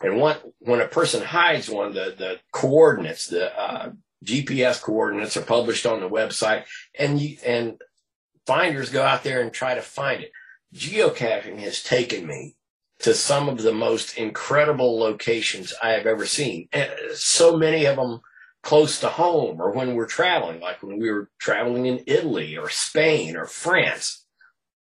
[0.02, 3.92] And one, when a person hides one, the, the coordinates, the uh,
[4.24, 6.64] GPS coordinates are published on the website,
[6.98, 7.80] and you and
[8.46, 10.32] finders go out there and try to find it.
[10.74, 12.56] Geocaching has taken me
[13.02, 16.68] to some of the most incredible locations I have ever seen.
[16.72, 18.20] And so many of them
[18.62, 22.68] close to home or when we're traveling, like when we were traveling in Italy or
[22.68, 24.24] Spain or France.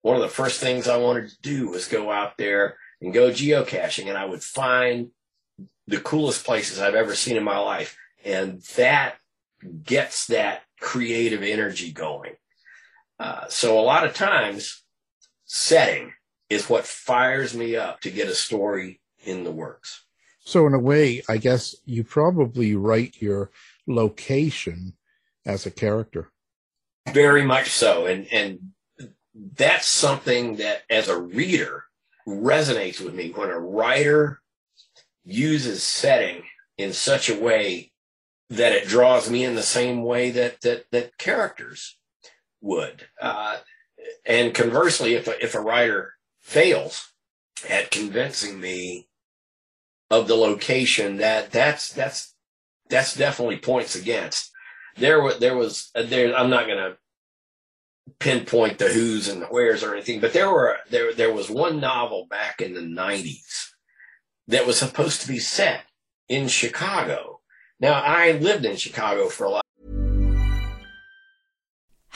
[0.02, 3.30] One of the first things I wanted to do was go out there and go
[3.30, 5.10] geocaching, and I would find
[5.86, 7.96] the coolest places I've ever seen in my life.
[8.26, 9.16] And that
[9.84, 12.34] gets that creative energy going.
[13.20, 14.84] Uh, so a lot of times,
[15.46, 16.14] setting
[16.50, 20.06] is what fires me up to get a story in the works.
[20.40, 23.52] So in a way, I guess you probably write your
[23.86, 24.94] location
[25.46, 26.32] as a character.
[27.10, 28.06] Very much so.
[28.06, 28.60] And and
[29.54, 31.84] that's something that as a reader
[32.28, 34.42] resonates with me when a writer
[35.24, 36.44] uses setting
[36.78, 37.92] in such a way
[38.50, 41.98] that it draws me in the same way that that that characters
[42.62, 43.08] would.
[43.22, 43.58] Uh,
[44.26, 46.14] and conversely, if a, if a writer
[46.48, 47.12] fails
[47.70, 49.08] at convincing me
[50.10, 52.34] of the location that that's that's
[52.90, 54.52] that's definitely points against
[54.96, 56.96] there was there was uh, there i'm not going to
[58.20, 61.82] pinpoint the who's and the where's or anything but there were there there was one
[61.82, 63.68] novel back in the 90s
[64.48, 65.82] that was supposed to be set
[66.30, 67.42] in Chicago.
[67.80, 69.66] Now, I lived in Chicago for a lot.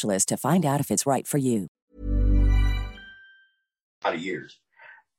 [0.00, 1.68] to find out if it's right for you.
[4.04, 4.58] lot of years.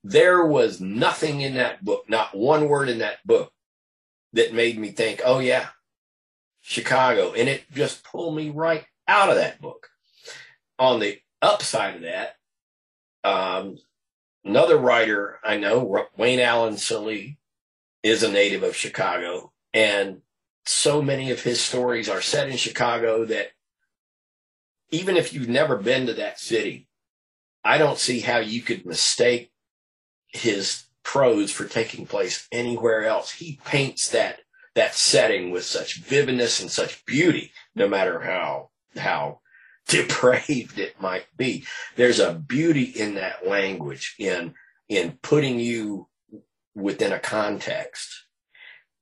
[0.04, 3.54] There was nothing in that book, not one word in that book
[4.34, 5.68] that made me think, oh yeah,
[6.62, 7.34] Chicago.
[7.34, 9.90] And it just pulled me right out of that book.
[10.80, 12.38] On the upside of that,
[13.24, 13.78] um,
[14.44, 17.38] another writer I know, Wayne Allen Sallee,
[18.02, 19.52] is a native of Chicago.
[19.74, 20.22] And
[20.66, 23.52] so many of his stories are set in Chicago that
[24.92, 26.88] even if you've never been to that city,
[27.64, 29.52] I don't see how you could mistake
[30.28, 33.32] his prose for taking place anywhere else.
[33.32, 34.40] He paints that
[34.74, 39.40] that setting with such vividness and such beauty, no matter how how
[39.88, 41.66] depraved it might be.
[41.96, 44.54] There's a beauty in that language in
[44.88, 46.08] in putting you
[46.76, 48.26] within a context.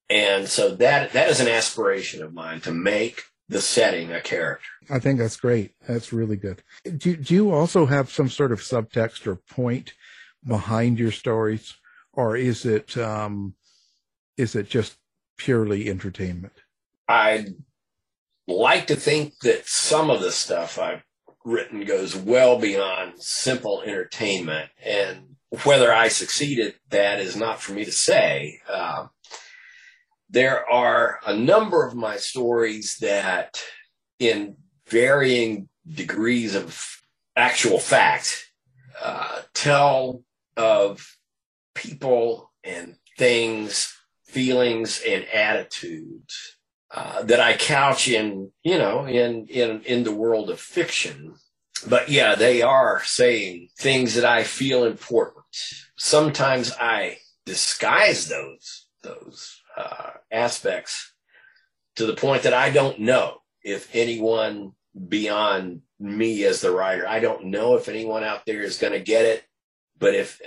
[0.10, 4.70] And so that that is an aspiration of mine to make the setting a character.
[4.90, 5.74] I think that's great.
[5.88, 6.64] That's really good.
[6.98, 9.94] Do, do you also have some sort of subtext or point
[10.48, 11.76] behind your stories,
[12.14, 13.56] or is it um,
[14.38, 14.98] is it just
[15.38, 16.54] purely entertainment?
[17.08, 17.48] I
[18.48, 21.04] like to think that some of the stuff I've
[21.44, 27.74] written goes well beyond simple entertainment, and whether I succeed at that is not for
[27.74, 28.62] me to say.
[28.70, 29.08] Uh,
[30.30, 33.62] there are a number of my stories that,
[34.20, 34.58] in
[34.88, 37.02] varying degrees of
[37.36, 38.52] actual fact,
[39.02, 40.24] uh, tell
[40.56, 41.18] of
[41.74, 46.58] people and things, feelings, and attitudes
[46.92, 51.36] uh, that I couch in, you know, in in in the world of fiction.
[51.88, 55.46] But yeah, they are saying things that I feel important.
[55.98, 61.14] Sometimes I disguise those those uh, aspects
[61.96, 64.74] to the point that I don't know if anyone
[65.08, 69.00] beyond me as the writer, I don't know if anyone out there is going to
[69.00, 69.44] get it.
[69.98, 70.42] But if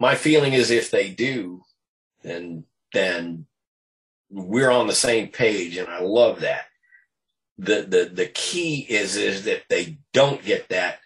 [0.00, 1.62] my feeling is if they do,
[2.22, 3.46] then then
[4.30, 6.64] we're on the same page, and I love that.
[7.58, 10.98] The the the key is is that they don't get that.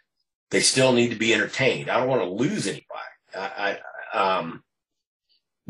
[0.51, 1.91] They still need to be entertained.
[1.91, 2.87] I don't want to lose anybody.
[3.37, 3.79] I,
[4.15, 4.65] I um,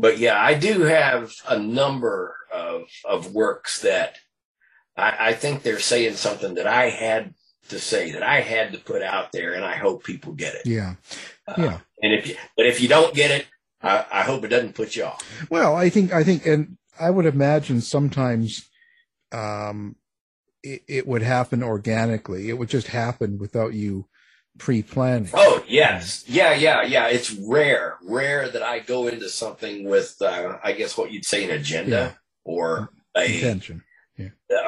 [0.01, 4.17] but yeah, I do have a number of of works that
[4.97, 7.33] I, I think they're saying something that I had
[7.69, 10.65] to say that I had to put out there, and I hope people get it.
[10.65, 10.95] Yeah,
[11.47, 11.79] Uh, yeah.
[12.01, 13.45] and if you, but if you don't get it,
[13.81, 15.23] I, I hope it doesn't put you off.
[15.49, 18.69] Well, I think I think, and I would imagine sometimes
[19.31, 19.95] um,
[20.63, 22.49] it, it would happen organically.
[22.49, 24.07] It would just happen without you
[24.57, 25.29] pre-planning.
[25.33, 27.07] Oh yes, yeah, yeah, yeah.
[27.07, 31.43] It's rare, rare that I go into something with, uh, I guess, what you'd say
[31.45, 32.11] an agenda Yeah.
[32.43, 33.83] or a Intention.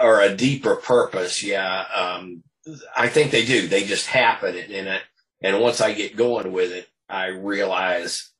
[0.01, 1.43] or a deeper purpose.
[1.43, 2.43] Yeah, um,
[2.95, 3.67] I think they do.
[3.67, 5.01] They just happen, and, it,
[5.41, 8.31] and once I get going with it, I realize,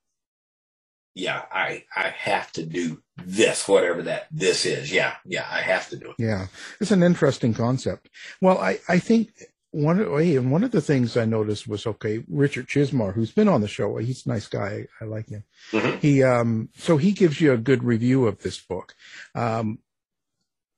[1.14, 4.91] yeah, I I have to do this, whatever that this is.
[4.91, 6.16] Yeah, yeah, I have to do it.
[6.18, 6.48] Yeah,
[6.82, 8.10] it's an interesting concept.
[8.41, 9.30] Well, I, I think
[9.74, 13.32] one of, hey, and one of the things I noticed was okay, Richard Chizmar, who's
[13.32, 14.88] been on the show, he's a nice guy.
[15.01, 15.43] I like him.
[15.71, 15.99] Mhm.
[15.99, 18.93] He um so he gives you a good review of this book.
[19.34, 19.80] Um,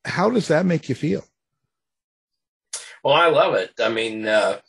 [0.06, 1.26] how does that make you feel?
[3.04, 3.72] Well, I love it.
[3.80, 4.60] I mean, uh,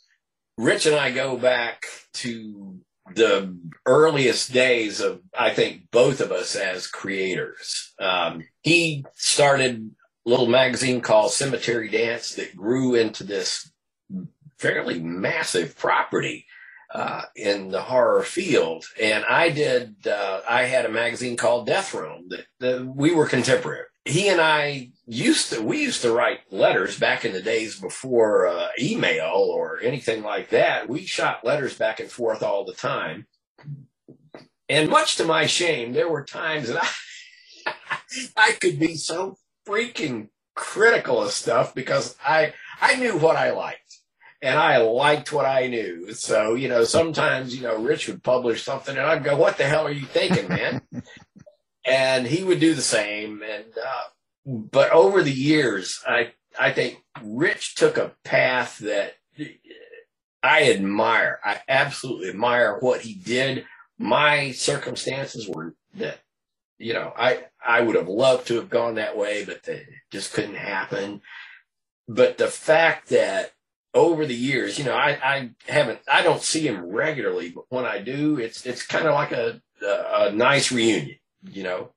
[0.57, 2.79] Rich and I go back to
[3.15, 7.93] the earliest days of, I think, both of us as creators.
[7.99, 9.91] Um, he started
[10.25, 13.71] a little magazine called Cemetery Dance that grew into this
[14.57, 16.45] fairly massive property
[16.93, 18.85] uh, in the horror field.
[19.01, 23.85] And I did, uh, I had a magazine called Deathrealm that, that we were contemporary.
[24.05, 28.47] He and I used to, we used to write letters back in the days before
[28.47, 30.87] uh, email or anything like that.
[30.87, 33.27] We shot letters back and forth all the time.
[34.69, 36.83] And much to my shame, there were times that
[37.65, 37.73] I,
[38.37, 39.37] I could be so
[39.67, 43.86] freaking critical of stuff because I, I knew what I liked
[44.41, 46.13] and I liked what I knew.
[46.13, 49.65] So, you know, sometimes, you know, Rich would publish something and I'd go, what the
[49.65, 50.81] hell are you thinking, man?
[51.85, 53.41] and he would do the same.
[53.41, 54.03] And, uh,
[54.45, 59.15] but over the years, I, I think Rich took a path that
[60.43, 61.39] I admire.
[61.43, 63.65] I absolutely admire what he did.
[63.97, 66.19] My circumstances were that,
[66.77, 70.33] you know, I, I would have loved to have gone that way, but it just
[70.33, 71.21] couldn't happen.
[72.07, 73.51] But the fact that
[73.97, 77.85] over the years, you know, I, I haven't, I don't see him regularly, but when
[77.85, 81.17] I do, it's, it's kind of like a, a, a nice reunion,
[81.49, 81.93] you know.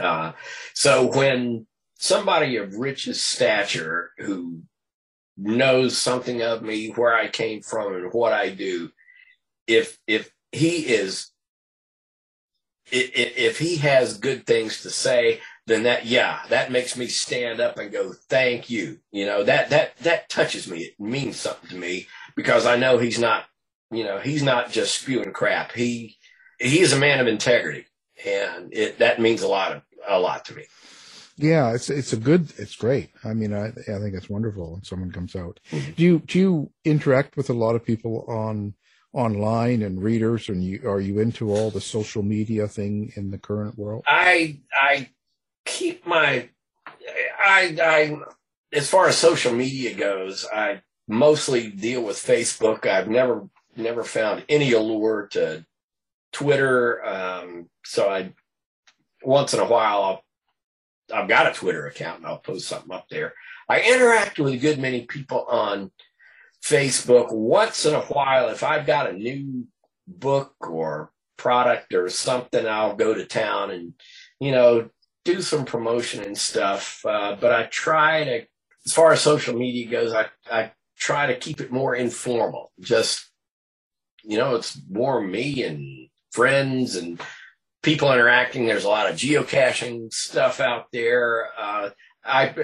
[0.00, 0.32] Uh,
[0.74, 1.66] so when
[1.98, 4.62] somebody of Rich's stature who
[5.36, 8.90] knows something of me, where I came from and what I do,
[9.66, 11.30] if, if he is,
[12.90, 17.60] if, if he has good things to say, then that yeah that makes me stand
[17.60, 21.70] up and go thank you you know that that that touches me it means something
[21.70, 23.44] to me because i know he's not
[23.90, 26.16] you know he's not just spewing crap he
[26.58, 27.86] he is a man of integrity
[28.24, 30.64] and it that means a lot of a lot to me
[31.36, 33.10] Yeah, it's it's a good, it's great.
[33.22, 35.60] I mean, I I think it's wonderful when someone comes out.
[35.70, 35.92] Mm-hmm.
[35.92, 38.74] Do you do you interact with a lot of people on
[39.12, 43.38] online and readers, and you are you into all the social media thing in the
[43.38, 44.02] current world?
[44.06, 45.08] i i
[45.68, 46.48] keep my
[47.44, 48.18] i i
[48.72, 52.86] as far as social media goes i mostly deal with facebook.
[52.86, 55.64] I've never never found any allure to
[56.32, 57.04] twitter.
[57.04, 58.32] Um so i
[59.24, 63.06] once in a while i'll i've got a twitter account and i'll post something up
[63.08, 63.32] there.
[63.68, 65.90] I interact with a good many people on
[66.62, 67.32] facebook.
[67.32, 69.66] Once in a while if i've got a new
[70.06, 73.94] book or product or something i'll go to town and
[74.40, 74.88] you know
[75.28, 77.04] do some promotion and stuff.
[77.04, 78.46] Uh, but I try to,
[78.86, 82.72] as far as social media goes, I, I try to keep it more informal.
[82.80, 83.30] Just,
[84.24, 87.20] you know, it's more me and friends and
[87.82, 88.66] people interacting.
[88.66, 91.48] There's a lot of geocaching stuff out there.
[91.58, 91.90] Uh,
[92.24, 92.54] I,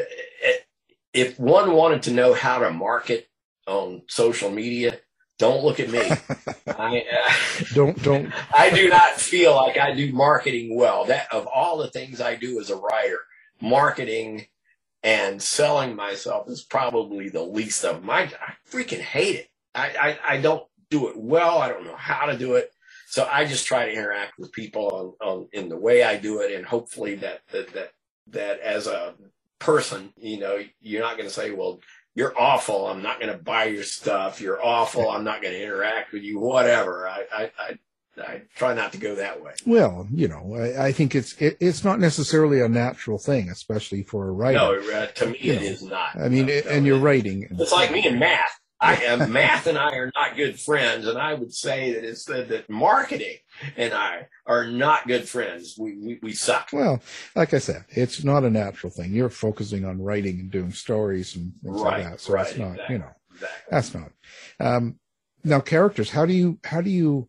[1.13, 3.29] if one wanted to know how to market
[3.67, 4.99] on social media,
[5.39, 6.19] don't look at me.
[6.79, 7.33] I, uh,
[7.75, 8.33] Don't don't.
[8.55, 11.07] I do not feel like I do marketing well.
[11.07, 13.19] That of all the things I do as a writer,
[13.61, 14.47] marketing
[15.03, 18.11] and selling myself is probably the least of them.
[18.11, 19.49] I, I freaking hate it.
[19.75, 21.59] I, I, I don't do it well.
[21.59, 22.73] I don't know how to do it.
[23.09, 26.43] So I just try to interact with people on, on in the way I do
[26.43, 27.93] it, and hopefully that that that,
[28.29, 29.15] that as a
[29.59, 31.81] person, you know, you're not going to say, well,
[32.15, 32.87] you're awful.
[32.87, 34.41] I'm not going to buy your stuff.
[34.41, 35.11] You're awful.
[35.11, 36.39] I'm not going to interact with you.
[36.39, 37.09] Whatever.
[37.09, 37.79] I, I, I,
[38.23, 39.53] I try not to go that way.
[39.67, 44.05] Well, you know, I, I think it's it, it's not necessarily a natural thing, especially
[44.05, 44.59] for a writer.
[44.59, 46.17] No, uh, to me You it know, is not.
[46.17, 47.49] I mean, No, it, no, and you're it- writing.
[47.51, 48.61] It's like me and math.
[48.81, 52.25] I am math and I are not good friends, and I would say that it's
[52.27, 53.37] that, that marketing
[53.77, 55.77] and I are not good friends.
[55.79, 56.69] We we, we suck.
[56.73, 57.01] Well,
[57.35, 59.13] like I said, it's not a natural thing.
[59.13, 62.21] You're focusing on writing and doing stories and things Right, like that.
[62.21, 63.65] So right, it's not, exactly, you know, exactly.
[63.71, 64.11] that's not.
[64.61, 64.99] Um,
[65.45, 67.29] now characters, how do you, how do you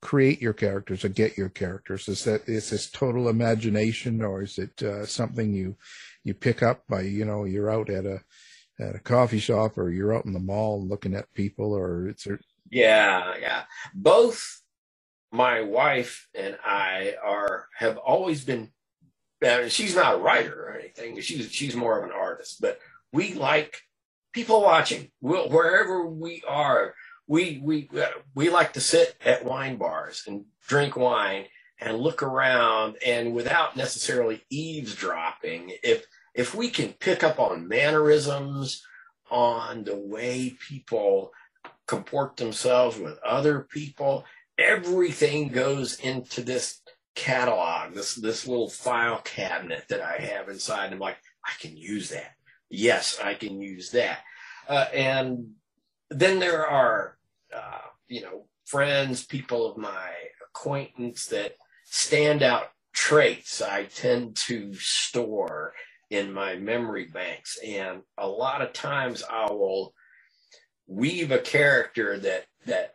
[0.00, 2.08] create your characters or get your characters?
[2.08, 5.76] Is that, is this total imagination or is it, uh, something you,
[6.24, 8.20] you pick up by, you know, you're out at a,
[8.82, 12.26] at a coffee shop or you're out in the mall looking at people or it's,
[12.26, 12.38] a-
[12.70, 13.62] Yeah, yeah.
[13.94, 14.60] Both
[15.30, 18.70] my wife and I are have always been.
[19.68, 21.20] she's not a writer or anything.
[21.20, 22.78] She's she's more of an artist, but
[23.12, 23.76] we like
[24.32, 25.10] people watching.
[25.20, 26.94] We'll, wherever we are,
[27.26, 27.88] we we
[28.34, 31.46] we like to sit at wine bars and drink wine
[31.80, 36.04] and look around, and without necessarily eavesdropping, if
[36.34, 38.84] if we can pick up on mannerisms,
[39.32, 41.32] on the way people
[41.86, 44.24] comport themselves with other people.
[44.58, 46.82] Everything goes into this
[47.14, 50.86] catalog, this this little file cabinet that I have inside.
[50.86, 52.32] And I'm like, I can use that.
[52.68, 54.20] Yes, I can use that.
[54.68, 55.52] Uh, and
[56.10, 57.16] then there are,
[57.54, 60.10] uh, you know, friends, people of my
[60.48, 65.72] acquaintance that stand out traits I tend to store
[66.12, 67.58] in my memory banks.
[67.66, 69.94] And a lot of times I will
[70.86, 72.94] weave a character that that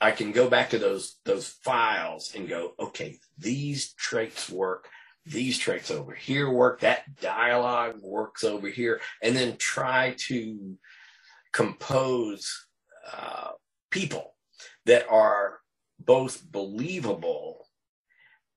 [0.00, 4.88] I can go back to those those files and go, okay, these traits work,
[5.26, 10.78] these traits over here work, that dialogue works over here, and then try to
[11.52, 12.66] compose
[13.12, 13.50] uh,
[13.90, 14.34] people
[14.86, 15.60] that are
[16.00, 17.68] both believable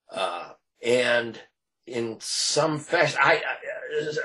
[0.09, 1.37] uh, and
[1.85, 3.39] in some fashion, I, I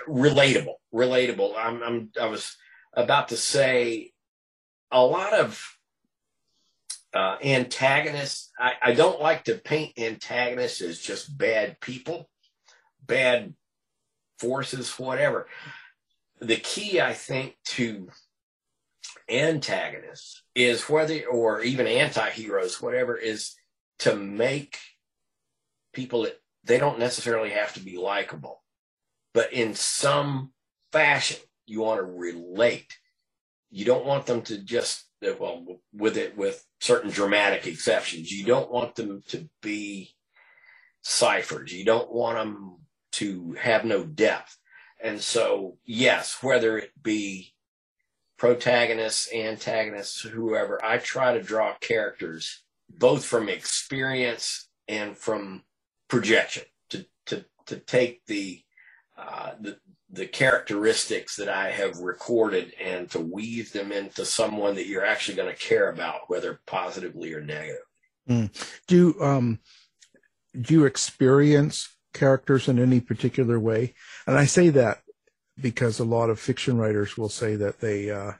[0.08, 1.54] relatable, relatable.
[1.56, 2.56] I'm, I'm, I was
[2.92, 4.12] about to say
[4.90, 5.62] a lot of
[7.14, 8.50] uh, antagonists.
[8.58, 12.28] I, I don't like to paint antagonists as just bad people,
[13.06, 13.54] bad
[14.38, 15.46] forces, whatever.
[16.40, 18.08] The key, I think, to
[19.30, 23.54] antagonists is whether, or even anti-heroes, whatever, is
[24.00, 24.78] to make
[25.92, 28.63] people that they don't necessarily have to be likable,
[29.34, 30.52] but in some
[30.92, 32.96] fashion, you want to relate.
[33.70, 38.70] You don't want them to just, well, with it, with certain dramatic exceptions, you don't
[38.70, 40.14] want them to be
[41.02, 41.72] ciphers.
[41.72, 42.78] You don't want them
[43.12, 44.56] to have no depth.
[45.02, 47.52] And so, yes, whether it be
[48.38, 55.64] protagonists, antagonists, whoever, I try to draw characters both from experience and from
[56.08, 58.62] projection to to to take the
[59.16, 59.78] uh, the
[60.10, 65.36] the characteristics that I have recorded and to weave them into someone that you're actually
[65.36, 67.80] going to care about, whether positively or negatively.
[68.28, 68.80] Mm.
[68.86, 69.58] Do um
[70.58, 73.94] do you experience characters in any particular way?
[74.26, 74.98] And I say that
[75.60, 78.32] because a lot of fiction writers will say that they uh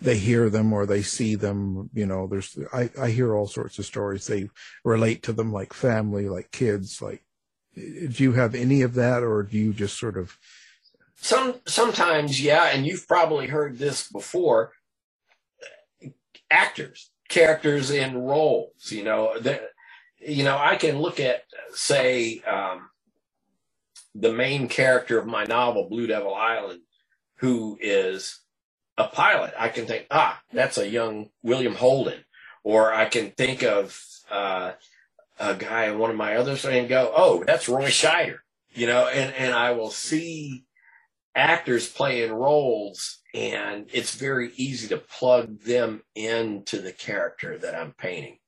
[0.00, 3.78] they hear them or they see them, you know, there's I, I hear all sorts
[3.78, 4.26] of stories.
[4.26, 4.48] They
[4.84, 7.22] relate to them like family, like kids, like
[7.74, 10.36] do you have any of that or do you just sort of
[11.16, 14.72] Some sometimes, yeah, and you've probably heard this before.
[16.50, 19.70] Actors, characters in roles, you know, that
[20.20, 22.90] you know, I can look at, say, um,
[24.14, 26.80] the main character of my novel, Blue Devil Island,
[27.36, 28.40] who is
[28.98, 29.54] a pilot.
[29.58, 32.24] I can think, ah, that's a young William Holden,
[32.64, 33.98] or I can think of
[34.30, 34.72] uh,
[35.40, 38.38] a guy in one of my others and go, oh, that's Roy Scheider,
[38.72, 40.64] you know, and and I will see
[41.34, 47.92] actors playing roles and it's very easy to plug them into the character that I'm
[47.92, 48.38] painting.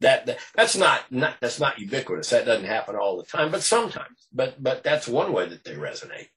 [0.00, 2.30] That, that that's not, not that's not ubiquitous.
[2.30, 4.26] That doesn't happen all the time, but sometimes.
[4.32, 6.28] But but that's one way that they resonate.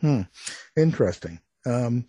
[0.00, 0.22] Hmm.
[0.76, 1.40] Interesting.
[1.66, 2.06] Um,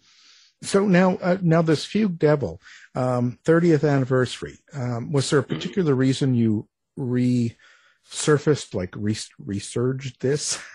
[0.63, 2.61] so now, uh, now this Fugue Devil,
[2.93, 4.59] um, 30th anniversary.
[4.73, 6.67] Um, was there a particular reason you
[7.01, 10.61] resurfaced, like re- resurged this?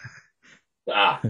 [0.89, 1.21] Ah,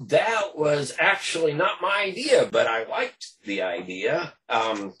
[0.00, 4.34] that was actually not my idea, but I liked the idea.
[4.48, 4.92] Um,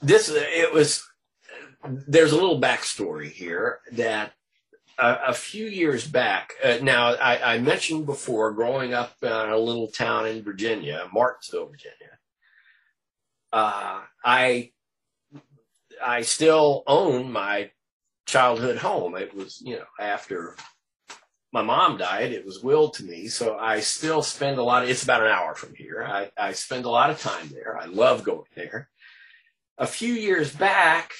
[0.00, 1.04] this it was
[2.08, 4.32] there's a little backstory here that
[4.98, 9.56] a, a few years back, uh, now I, I, mentioned before growing up in a
[9.56, 12.18] little town in Virginia, Martinsville, Virginia.
[13.52, 14.72] Uh, I
[16.02, 17.70] I still own my
[18.30, 19.16] childhood home.
[19.16, 20.56] It was, you know, after
[21.52, 23.26] my mom died, it was willed to me.
[23.26, 26.06] So I still spend a lot of, it's about an hour from here.
[26.08, 27.76] I, I spend a lot of time there.
[27.76, 28.88] I love going there.
[29.76, 31.12] A few years back,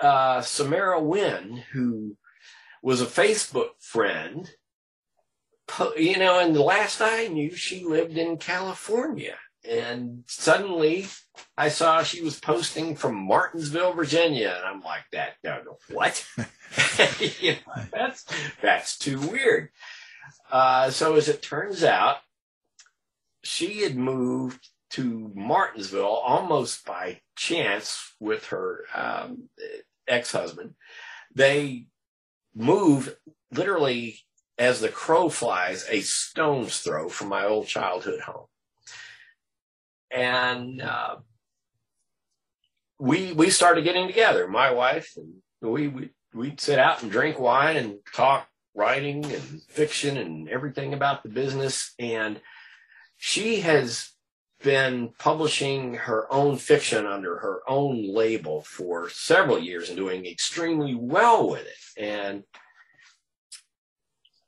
[0.00, 2.16] uh, Samara Wynn, who
[2.82, 4.50] was a Facebook friend,
[5.96, 9.36] you know, and the last I knew, she lived in California.
[9.68, 11.06] And suddenly
[11.56, 14.54] I saw she was posting from Martinsville, Virginia.
[14.56, 15.34] And I'm like, that,
[15.90, 16.26] what?
[17.40, 18.24] you know, that's,
[18.62, 19.70] that's too weird.
[20.50, 22.18] Uh, so as it turns out,
[23.42, 29.48] she had moved to Martinsville almost by chance with her um,
[30.06, 30.74] ex-husband.
[31.34, 31.86] They
[32.54, 33.16] moved
[33.50, 34.20] literally
[34.56, 38.46] as the crow flies a stone's throw from my old childhood home
[40.14, 41.16] and uh,
[42.98, 44.46] we we started getting together.
[44.46, 49.62] My wife and we we we'd sit out and drink wine and talk writing and
[49.68, 51.94] fiction and everything about the business.
[51.98, 52.40] And
[53.16, 54.10] she has
[54.62, 60.94] been publishing her own fiction under her own label for several years and doing extremely
[60.94, 62.02] well with it.
[62.02, 62.44] And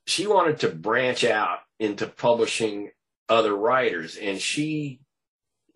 [0.06, 2.90] she wanted to branch out into publishing
[3.28, 5.00] other writers and she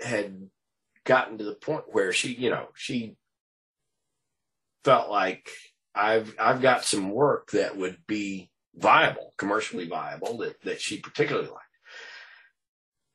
[0.01, 0.49] had
[1.05, 3.17] gotten to the point where she, you know, she
[4.85, 5.49] felt like
[5.95, 11.49] I've I've got some work that would be viable, commercially viable, that, that she particularly
[11.49, 11.65] liked.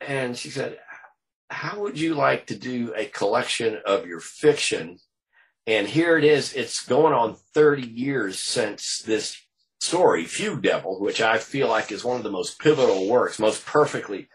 [0.01, 0.77] And she said,
[1.49, 4.97] How would you like to do a collection of your fiction?
[5.67, 9.35] And here it is, it's going on 30 years since this
[9.79, 13.65] story, Fugue Devil, which I feel like is one of the most pivotal works, most
[13.65, 14.27] perfectly,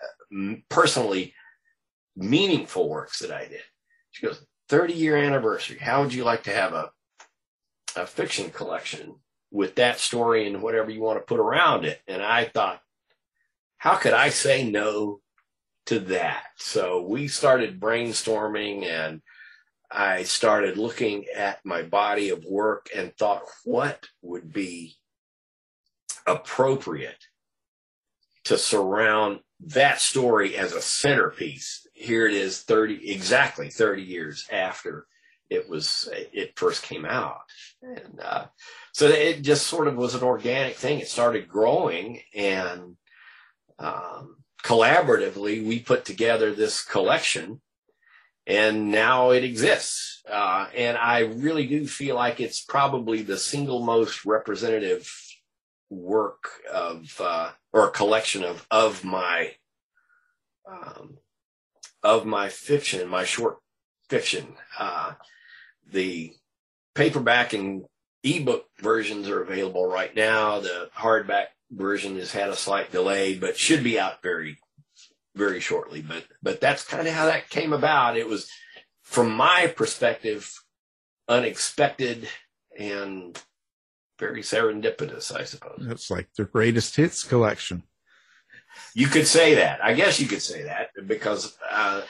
[0.68, 1.34] personally
[2.21, 3.62] meaningful works that I did.
[4.11, 5.79] She goes, 30 year anniversary.
[5.79, 6.91] How would you like to have a,
[7.97, 9.16] a fiction collection
[9.51, 12.01] with that story and whatever you want to put around it?
[12.07, 12.81] And I thought,
[13.79, 15.21] how could I say no
[15.87, 16.45] to that?
[16.57, 19.23] So we started brainstorming and
[19.91, 24.97] I started looking at my body of work and thought, what would be
[26.27, 27.25] appropriate
[28.45, 35.07] to surround that story as a centerpiece here it is 30 exactly 30 years after
[35.51, 37.40] it was it first came out.
[37.82, 38.46] And uh,
[38.92, 41.01] so it just sort of was an organic thing.
[41.01, 42.96] It started growing and
[43.78, 47.61] um, collaboratively we put together this collection
[48.46, 50.22] and now it exists.
[50.30, 55.11] Uh, and i really do feel like it's probably the single most representative
[55.88, 59.53] work of uh, or collection of of my
[60.70, 61.18] um,
[62.03, 63.59] of my fiction, my short
[64.09, 64.55] fiction.
[64.78, 65.12] Uh,
[65.90, 66.32] the
[66.94, 67.84] paperback and
[68.22, 70.61] ebook versions are available right now.
[70.61, 74.59] The hardback version has had a slight delay, but should be out very,
[75.34, 76.03] very shortly.
[76.03, 78.16] But but that's kind of how that came about.
[78.16, 78.51] It was,
[79.03, 80.53] from my perspective,
[81.28, 82.28] unexpected
[82.78, 83.40] and
[84.18, 85.86] very serendipitous, I suppose.
[85.88, 87.84] It's like the greatest hits collection.
[88.95, 89.83] You could say that.
[89.85, 92.03] I guess you could say that because uh,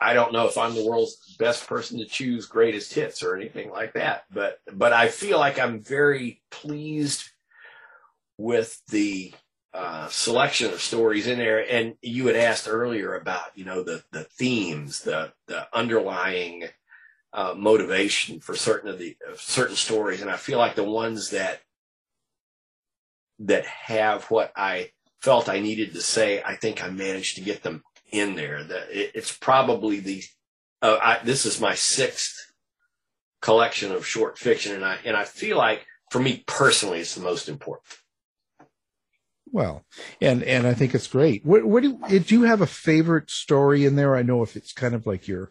[0.00, 3.70] I don't know if I'm the world's best person to choose greatest hits or anything
[3.70, 4.24] like that.
[4.30, 7.30] But but I feel like I'm very pleased
[8.36, 9.32] with the
[9.74, 11.68] uh, selection of stories in there.
[11.70, 16.64] And you had asked earlier about you know the the themes, the the underlying
[17.32, 21.60] uh, motivation for certain of the certain stories, and I feel like the ones that
[23.40, 24.90] that have what I
[25.20, 28.62] felt I needed to say, I think I managed to get them in there.
[28.64, 30.22] That it, it's probably the
[30.82, 32.52] uh, I, this is my sixth
[33.40, 37.22] collection of short fiction, and I and I feel like for me personally, it's the
[37.22, 37.84] most important.
[39.50, 39.84] Well,
[40.20, 41.44] and and I think it's great.
[41.44, 44.16] What what do you, do you have a favorite story in there?
[44.16, 45.50] I know if it's kind of like your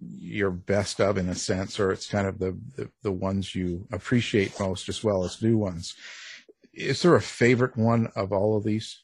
[0.00, 3.86] your best of in a sense, or it's kind of the, the, the ones you
[3.92, 5.94] appreciate most as well as new ones
[6.72, 9.02] is there a favorite one of all of these?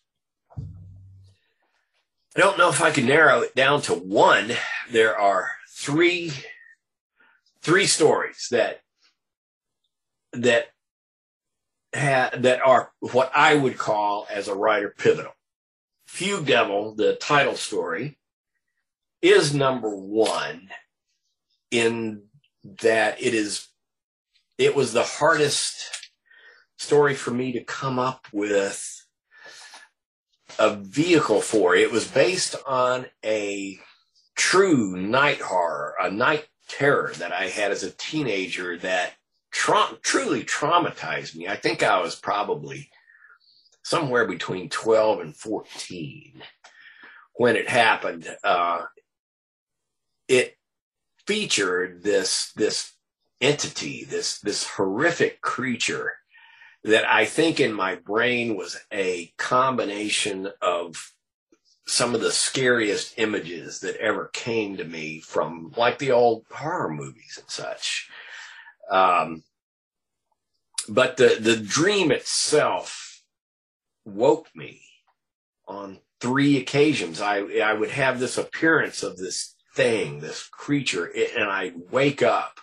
[0.59, 4.53] I don't know if I can narrow it down to one.
[4.91, 6.33] There are three
[7.63, 8.81] three stories that
[10.33, 10.67] that
[11.95, 15.33] ha, that are what I would call as a writer pivotal.
[16.07, 18.19] Fugue Devil, the title story,
[19.23, 20.69] is number one
[21.71, 22.23] in
[22.83, 23.69] that it is
[24.59, 25.96] it was the hardest
[26.77, 29.05] story for me to come up with
[30.59, 31.75] a vehicle for.
[31.75, 33.79] It was based on a
[34.37, 39.15] true night horror, a night terror that I had as a teenager that
[39.51, 41.49] tra- truly traumatized me.
[41.49, 42.91] I think I was probably
[43.83, 46.43] somewhere between 12 and 14
[47.35, 48.29] when it happened.
[48.43, 48.85] Uh,
[50.29, 50.57] it
[51.27, 52.93] featured this, this
[53.41, 56.15] entity, this, this horrific creature
[56.87, 61.13] that I think in my brain was a combination of
[61.85, 66.89] some of the scariest images that ever came to me from like the old horror
[66.89, 68.09] movies and such.
[68.89, 69.43] Um,
[70.89, 73.23] but the, the dream itself
[74.05, 74.83] woke me
[75.67, 77.21] on three occasions.
[77.21, 82.61] I, I would have this appearance of this thing, this creature, and I'd wake up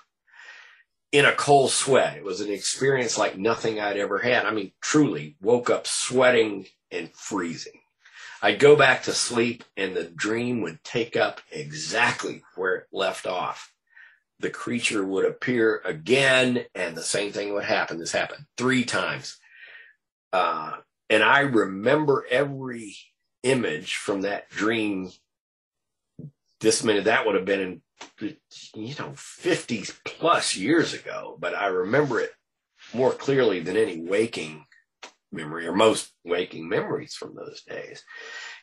[1.14, 2.18] in a cold sweat.
[2.18, 4.46] It was an experience like nothing I'd ever had.
[4.46, 7.80] I mean, truly woke up sweating and freezing.
[8.42, 13.28] I'd go back to sleep and the dream would take up exactly where it left
[13.28, 13.72] off.
[14.40, 18.00] The creature would appear again and the same thing would happen.
[18.00, 19.38] This happened three times.
[20.34, 20.78] Uh,
[21.12, 22.98] and I remember every
[23.44, 25.12] image from that dream.
[26.60, 27.82] This minute, that would have been in,
[28.20, 32.32] you know, 50 plus years ago, but I remember it
[32.94, 34.66] more clearly than any waking
[35.32, 38.04] memory or most waking memories from those days.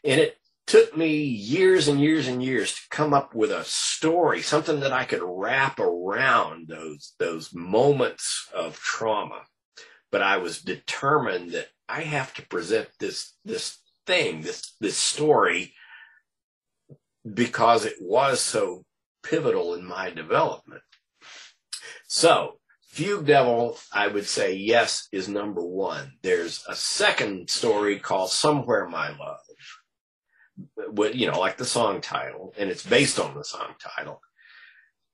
[0.04, 0.36] And it
[0.66, 4.92] took me years and years and years to come up with a story, something that
[4.92, 9.42] I could wrap around those, those moments of trauma.
[10.12, 15.74] But I was determined that I have to present this, this thing, this, this story
[17.34, 18.84] because it was so
[19.22, 20.82] pivotal in my development.
[22.06, 22.58] So
[22.90, 26.14] Fugue Devil, I would say yes, is number one.
[26.22, 29.38] There's a second story called Somewhere My Love,
[30.88, 34.20] with, you know, like the song title, and it's based on the song title,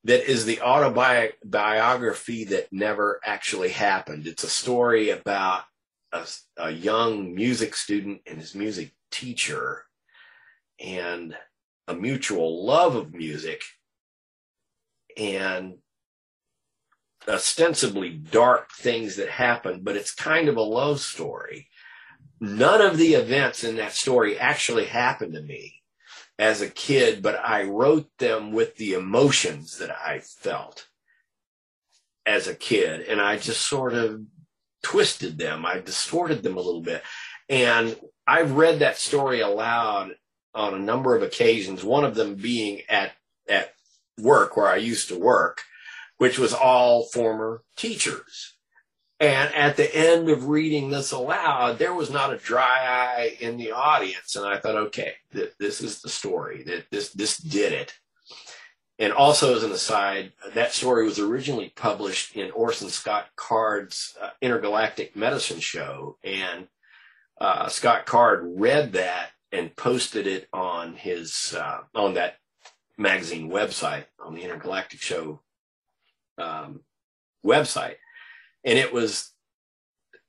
[0.05, 4.27] that is the autobiography that never actually happened.
[4.27, 5.65] It's a story about
[6.13, 6.27] a,
[6.57, 9.85] a young music student and his music teacher
[10.81, 11.37] and
[11.89, 13.63] a mutual love of music
[15.17, 15.79] and
[17.29, 21.69] ostensibly dark things that happen, but it's kind of a love story.
[22.41, 25.83] None of the events in that story actually happened to me
[26.39, 30.87] as a kid, but I wrote them with the emotions that I felt
[32.27, 33.03] as a kid.
[33.03, 34.23] And I just sort of
[34.83, 35.65] twisted them.
[35.65, 37.03] I distorted them a little bit.
[37.49, 37.97] And
[38.27, 40.13] I've read that story aloud
[40.55, 43.13] on a number of occasions, one of them being at,
[43.49, 43.73] at
[44.19, 45.63] work where I used to work
[46.19, 48.55] which was all former teachers.
[49.19, 53.57] And at the end of reading this aloud, there was not a dry eye in
[53.57, 54.37] the audience.
[54.37, 57.95] And I thought, okay, th- this is the story that this, this did it.
[58.99, 64.31] And also as an aside, that story was originally published in Orson Scott Card's uh,
[64.43, 66.19] Intergalactic Medicine Show.
[66.23, 66.69] And
[67.41, 72.37] uh, Scott Card read that and posted it on his, uh, on that
[72.99, 75.43] magazine website on the Intergalactic Show
[76.39, 76.81] um,
[77.45, 77.97] website,
[78.65, 79.33] and it was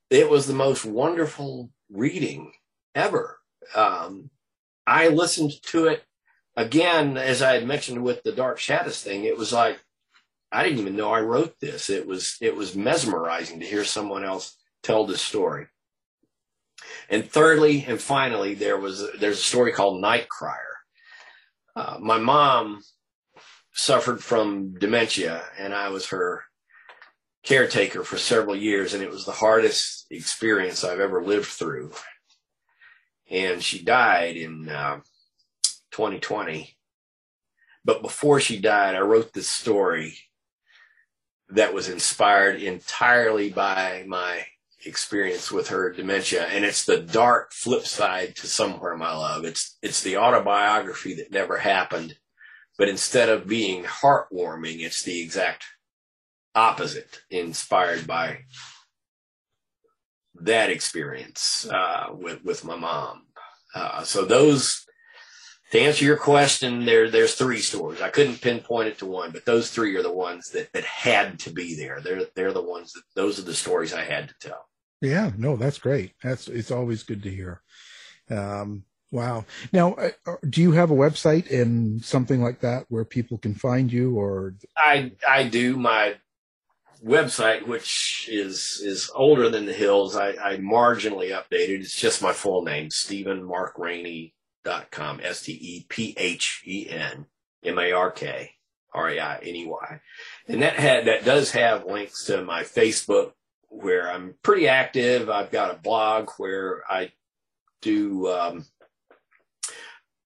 [0.10, 2.54] it was the most wonderful reading
[2.96, 3.40] ever.
[3.76, 4.30] Um,
[4.86, 6.04] I listened to it
[6.56, 9.26] again, as I had mentioned with the Dark Shadows thing.
[9.26, 9.80] It was like
[10.52, 11.90] I didn't even know I wrote this.
[11.90, 15.68] It was it was mesmerizing to hear someone else tell this story.
[17.10, 20.77] And thirdly and finally, there was there's a story called Night Crier.
[21.78, 22.82] Uh, my mom
[23.72, 26.44] suffered from dementia and I was her
[27.44, 31.92] caretaker for several years and it was the hardest experience I've ever lived through.
[33.30, 35.02] And she died in uh,
[35.92, 36.76] 2020.
[37.86, 40.18] But before she died, I wrote this story
[41.50, 44.48] that was inspired entirely by my
[44.88, 49.78] experience with her dementia and it's the dark flip side to somewhere my love it's
[49.82, 52.16] it's the autobiography that never happened
[52.78, 55.66] but instead of being heartwarming, it's the exact
[56.54, 58.46] opposite, inspired by
[60.36, 63.24] that experience uh, with with my mom.
[63.74, 64.86] Uh, so those,
[65.72, 68.02] to answer your question, there there's three stories.
[68.02, 71.40] I couldn't pinpoint it to one, but those three are the ones that that had
[71.40, 72.00] to be there.
[72.00, 74.70] They're they're the ones that those are the stories I had to tell.
[75.02, 76.14] Yeah, no, that's great.
[76.24, 77.62] That's it's always good to hear.
[78.30, 79.46] Um, Wow.
[79.72, 83.56] Now, uh, uh, do you have a website and something like that where people can
[83.56, 84.56] find you or?
[84.76, 86.16] I, I do my
[87.06, 90.18] website, which is, is older than the hills.
[90.18, 91.80] I, I marginally updated.
[91.80, 92.90] It's just my full name,
[95.22, 97.26] S-T-E-P-H-E-N
[97.64, 98.52] M-A-R-K
[98.94, 100.00] R-A-I-N-E-Y.
[100.48, 103.32] And that had, that does have links to my Facebook
[103.70, 105.30] where I'm pretty active.
[105.30, 107.12] I've got a blog where I
[107.82, 108.66] do, um,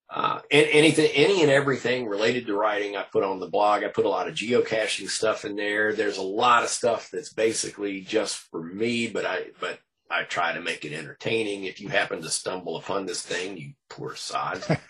[0.09, 3.83] uh, anything, any and everything related to writing, I put on the blog.
[3.83, 5.93] I put a lot of geocaching stuff in there.
[5.93, 9.79] There's a lot of stuff that's basically just for me, but I, but
[10.09, 11.63] I try to make it entertaining.
[11.63, 14.61] If you happen to stumble upon this thing, you poor sod.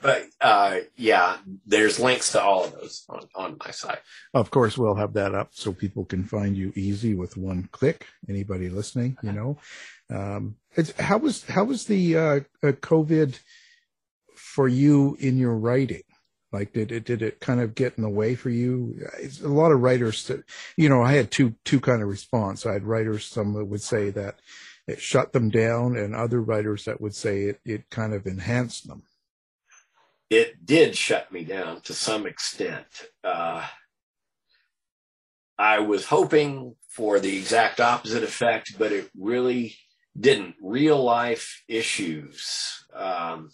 [0.00, 4.00] but uh, yeah, there's links to all of those on, on my site.
[4.34, 8.06] Of course, we'll have that up so people can find you easy with one click.
[8.28, 9.58] Anybody listening, you know.
[10.10, 10.56] Um,
[10.98, 13.38] how was how was the uh, uh, COVID
[14.34, 16.02] for you in your writing?
[16.52, 18.98] Like, did it did it kind of get in the way for you?
[19.18, 20.30] It's a lot of writers
[20.76, 22.64] you know, I had two two kind of response.
[22.64, 24.36] I had writers some that would say that
[24.86, 28.88] it shut them down, and other writers that would say it it kind of enhanced
[28.88, 29.02] them.
[30.30, 32.86] It did shut me down to some extent.
[33.24, 33.66] Uh,
[35.58, 39.76] I was hoping for the exact opposite effect, but it really
[40.18, 40.56] didn't.
[40.62, 43.50] Real life issues um,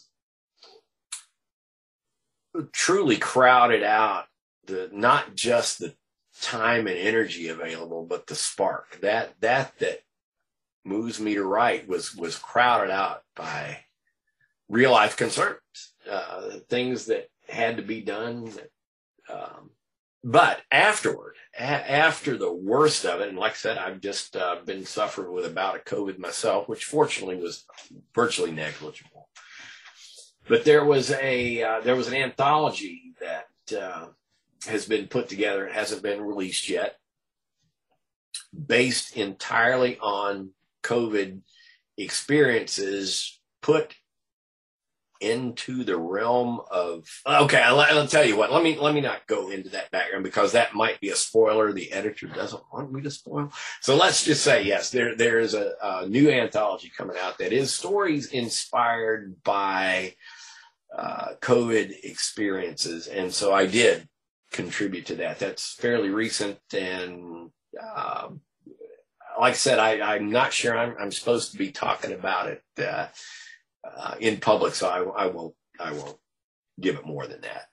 [2.73, 4.25] truly crowded out
[4.67, 5.95] the not just the
[6.41, 10.01] time and energy available, but the spark that that that
[10.85, 13.79] moves me to write was was crowded out by
[14.69, 18.51] real life concerns, uh, things that had to be done.
[19.29, 19.71] Um,
[20.23, 24.57] but afterward, a- after the worst of it, and like I said, I've just uh,
[24.65, 27.65] been suffering with about a COVID myself, which fortunately was
[28.15, 29.29] virtually negligible.
[30.49, 34.07] But there was a uh, there was an anthology that uh,
[34.67, 36.97] has been put together and hasn't been released yet,
[38.67, 40.51] based entirely on
[40.83, 41.41] COVID
[41.97, 43.95] experiences put
[45.25, 49.27] into the realm of okay I'll, I'll, tell you what let me let me not
[49.27, 53.03] go into that background because that might be a spoiler the editor doesn't want me
[53.03, 53.53] to spoil.
[53.81, 57.53] So let's just say yes there there is a, a new anthology coming out that
[57.53, 60.15] is stories inspired by
[60.97, 63.07] uh, covid experiences.
[63.07, 64.09] And so i did
[64.53, 65.41] contribute to that.
[65.41, 67.51] That's fairly recent and
[67.81, 68.29] uh,
[69.39, 72.63] like i said I, i'm not sure I'm, I'm supposed to be talking about it
[72.79, 73.09] uh,
[73.85, 76.17] uh, in public, so I, I won't I won't
[76.81, 77.67] give it more than that.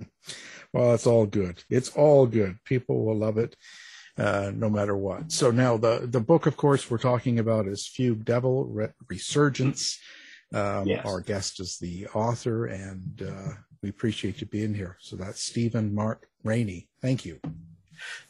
[0.72, 1.62] Well, it's all good.
[1.68, 2.56] It's all good.
[2.64, 3.56] People will love it,
[4.16, 5.30] uh, no matter what.
[5.30, 9.98] So now the the book, of course, we're talking about is Fugue Devil Re- Resurgence.
[10.54, 11.04] Um, yes.
[11.04, 13.52] Our guest is the author, and uh,
[13.82, 14.96] we appreciate you being here.
[15.00, 16.88] So that's Stephen Mark Rainey.
[17.02, 17.40] Thank you.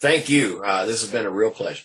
[0.01, 0.63] Thank you.
[0.65, 1.85] Uh, this has been a real pleasure.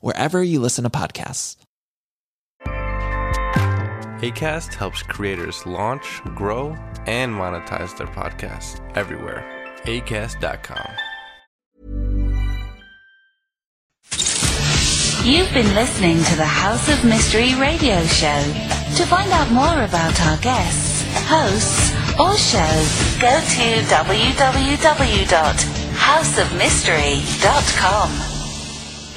[0.00, 1.56] wherever you listen to podcasts.
[4.22, 6.76] ACAST helps creators launch, grow,
[7.06, 9.44] and monetize their podcasts everywhere.
[9.84, 10.88] ACAST.com.
[15.24, 18.42] You've been listening to the House of Mystery radio show.
[18.96, 25.22] To find out more about our guests, hosts, or shows, go to www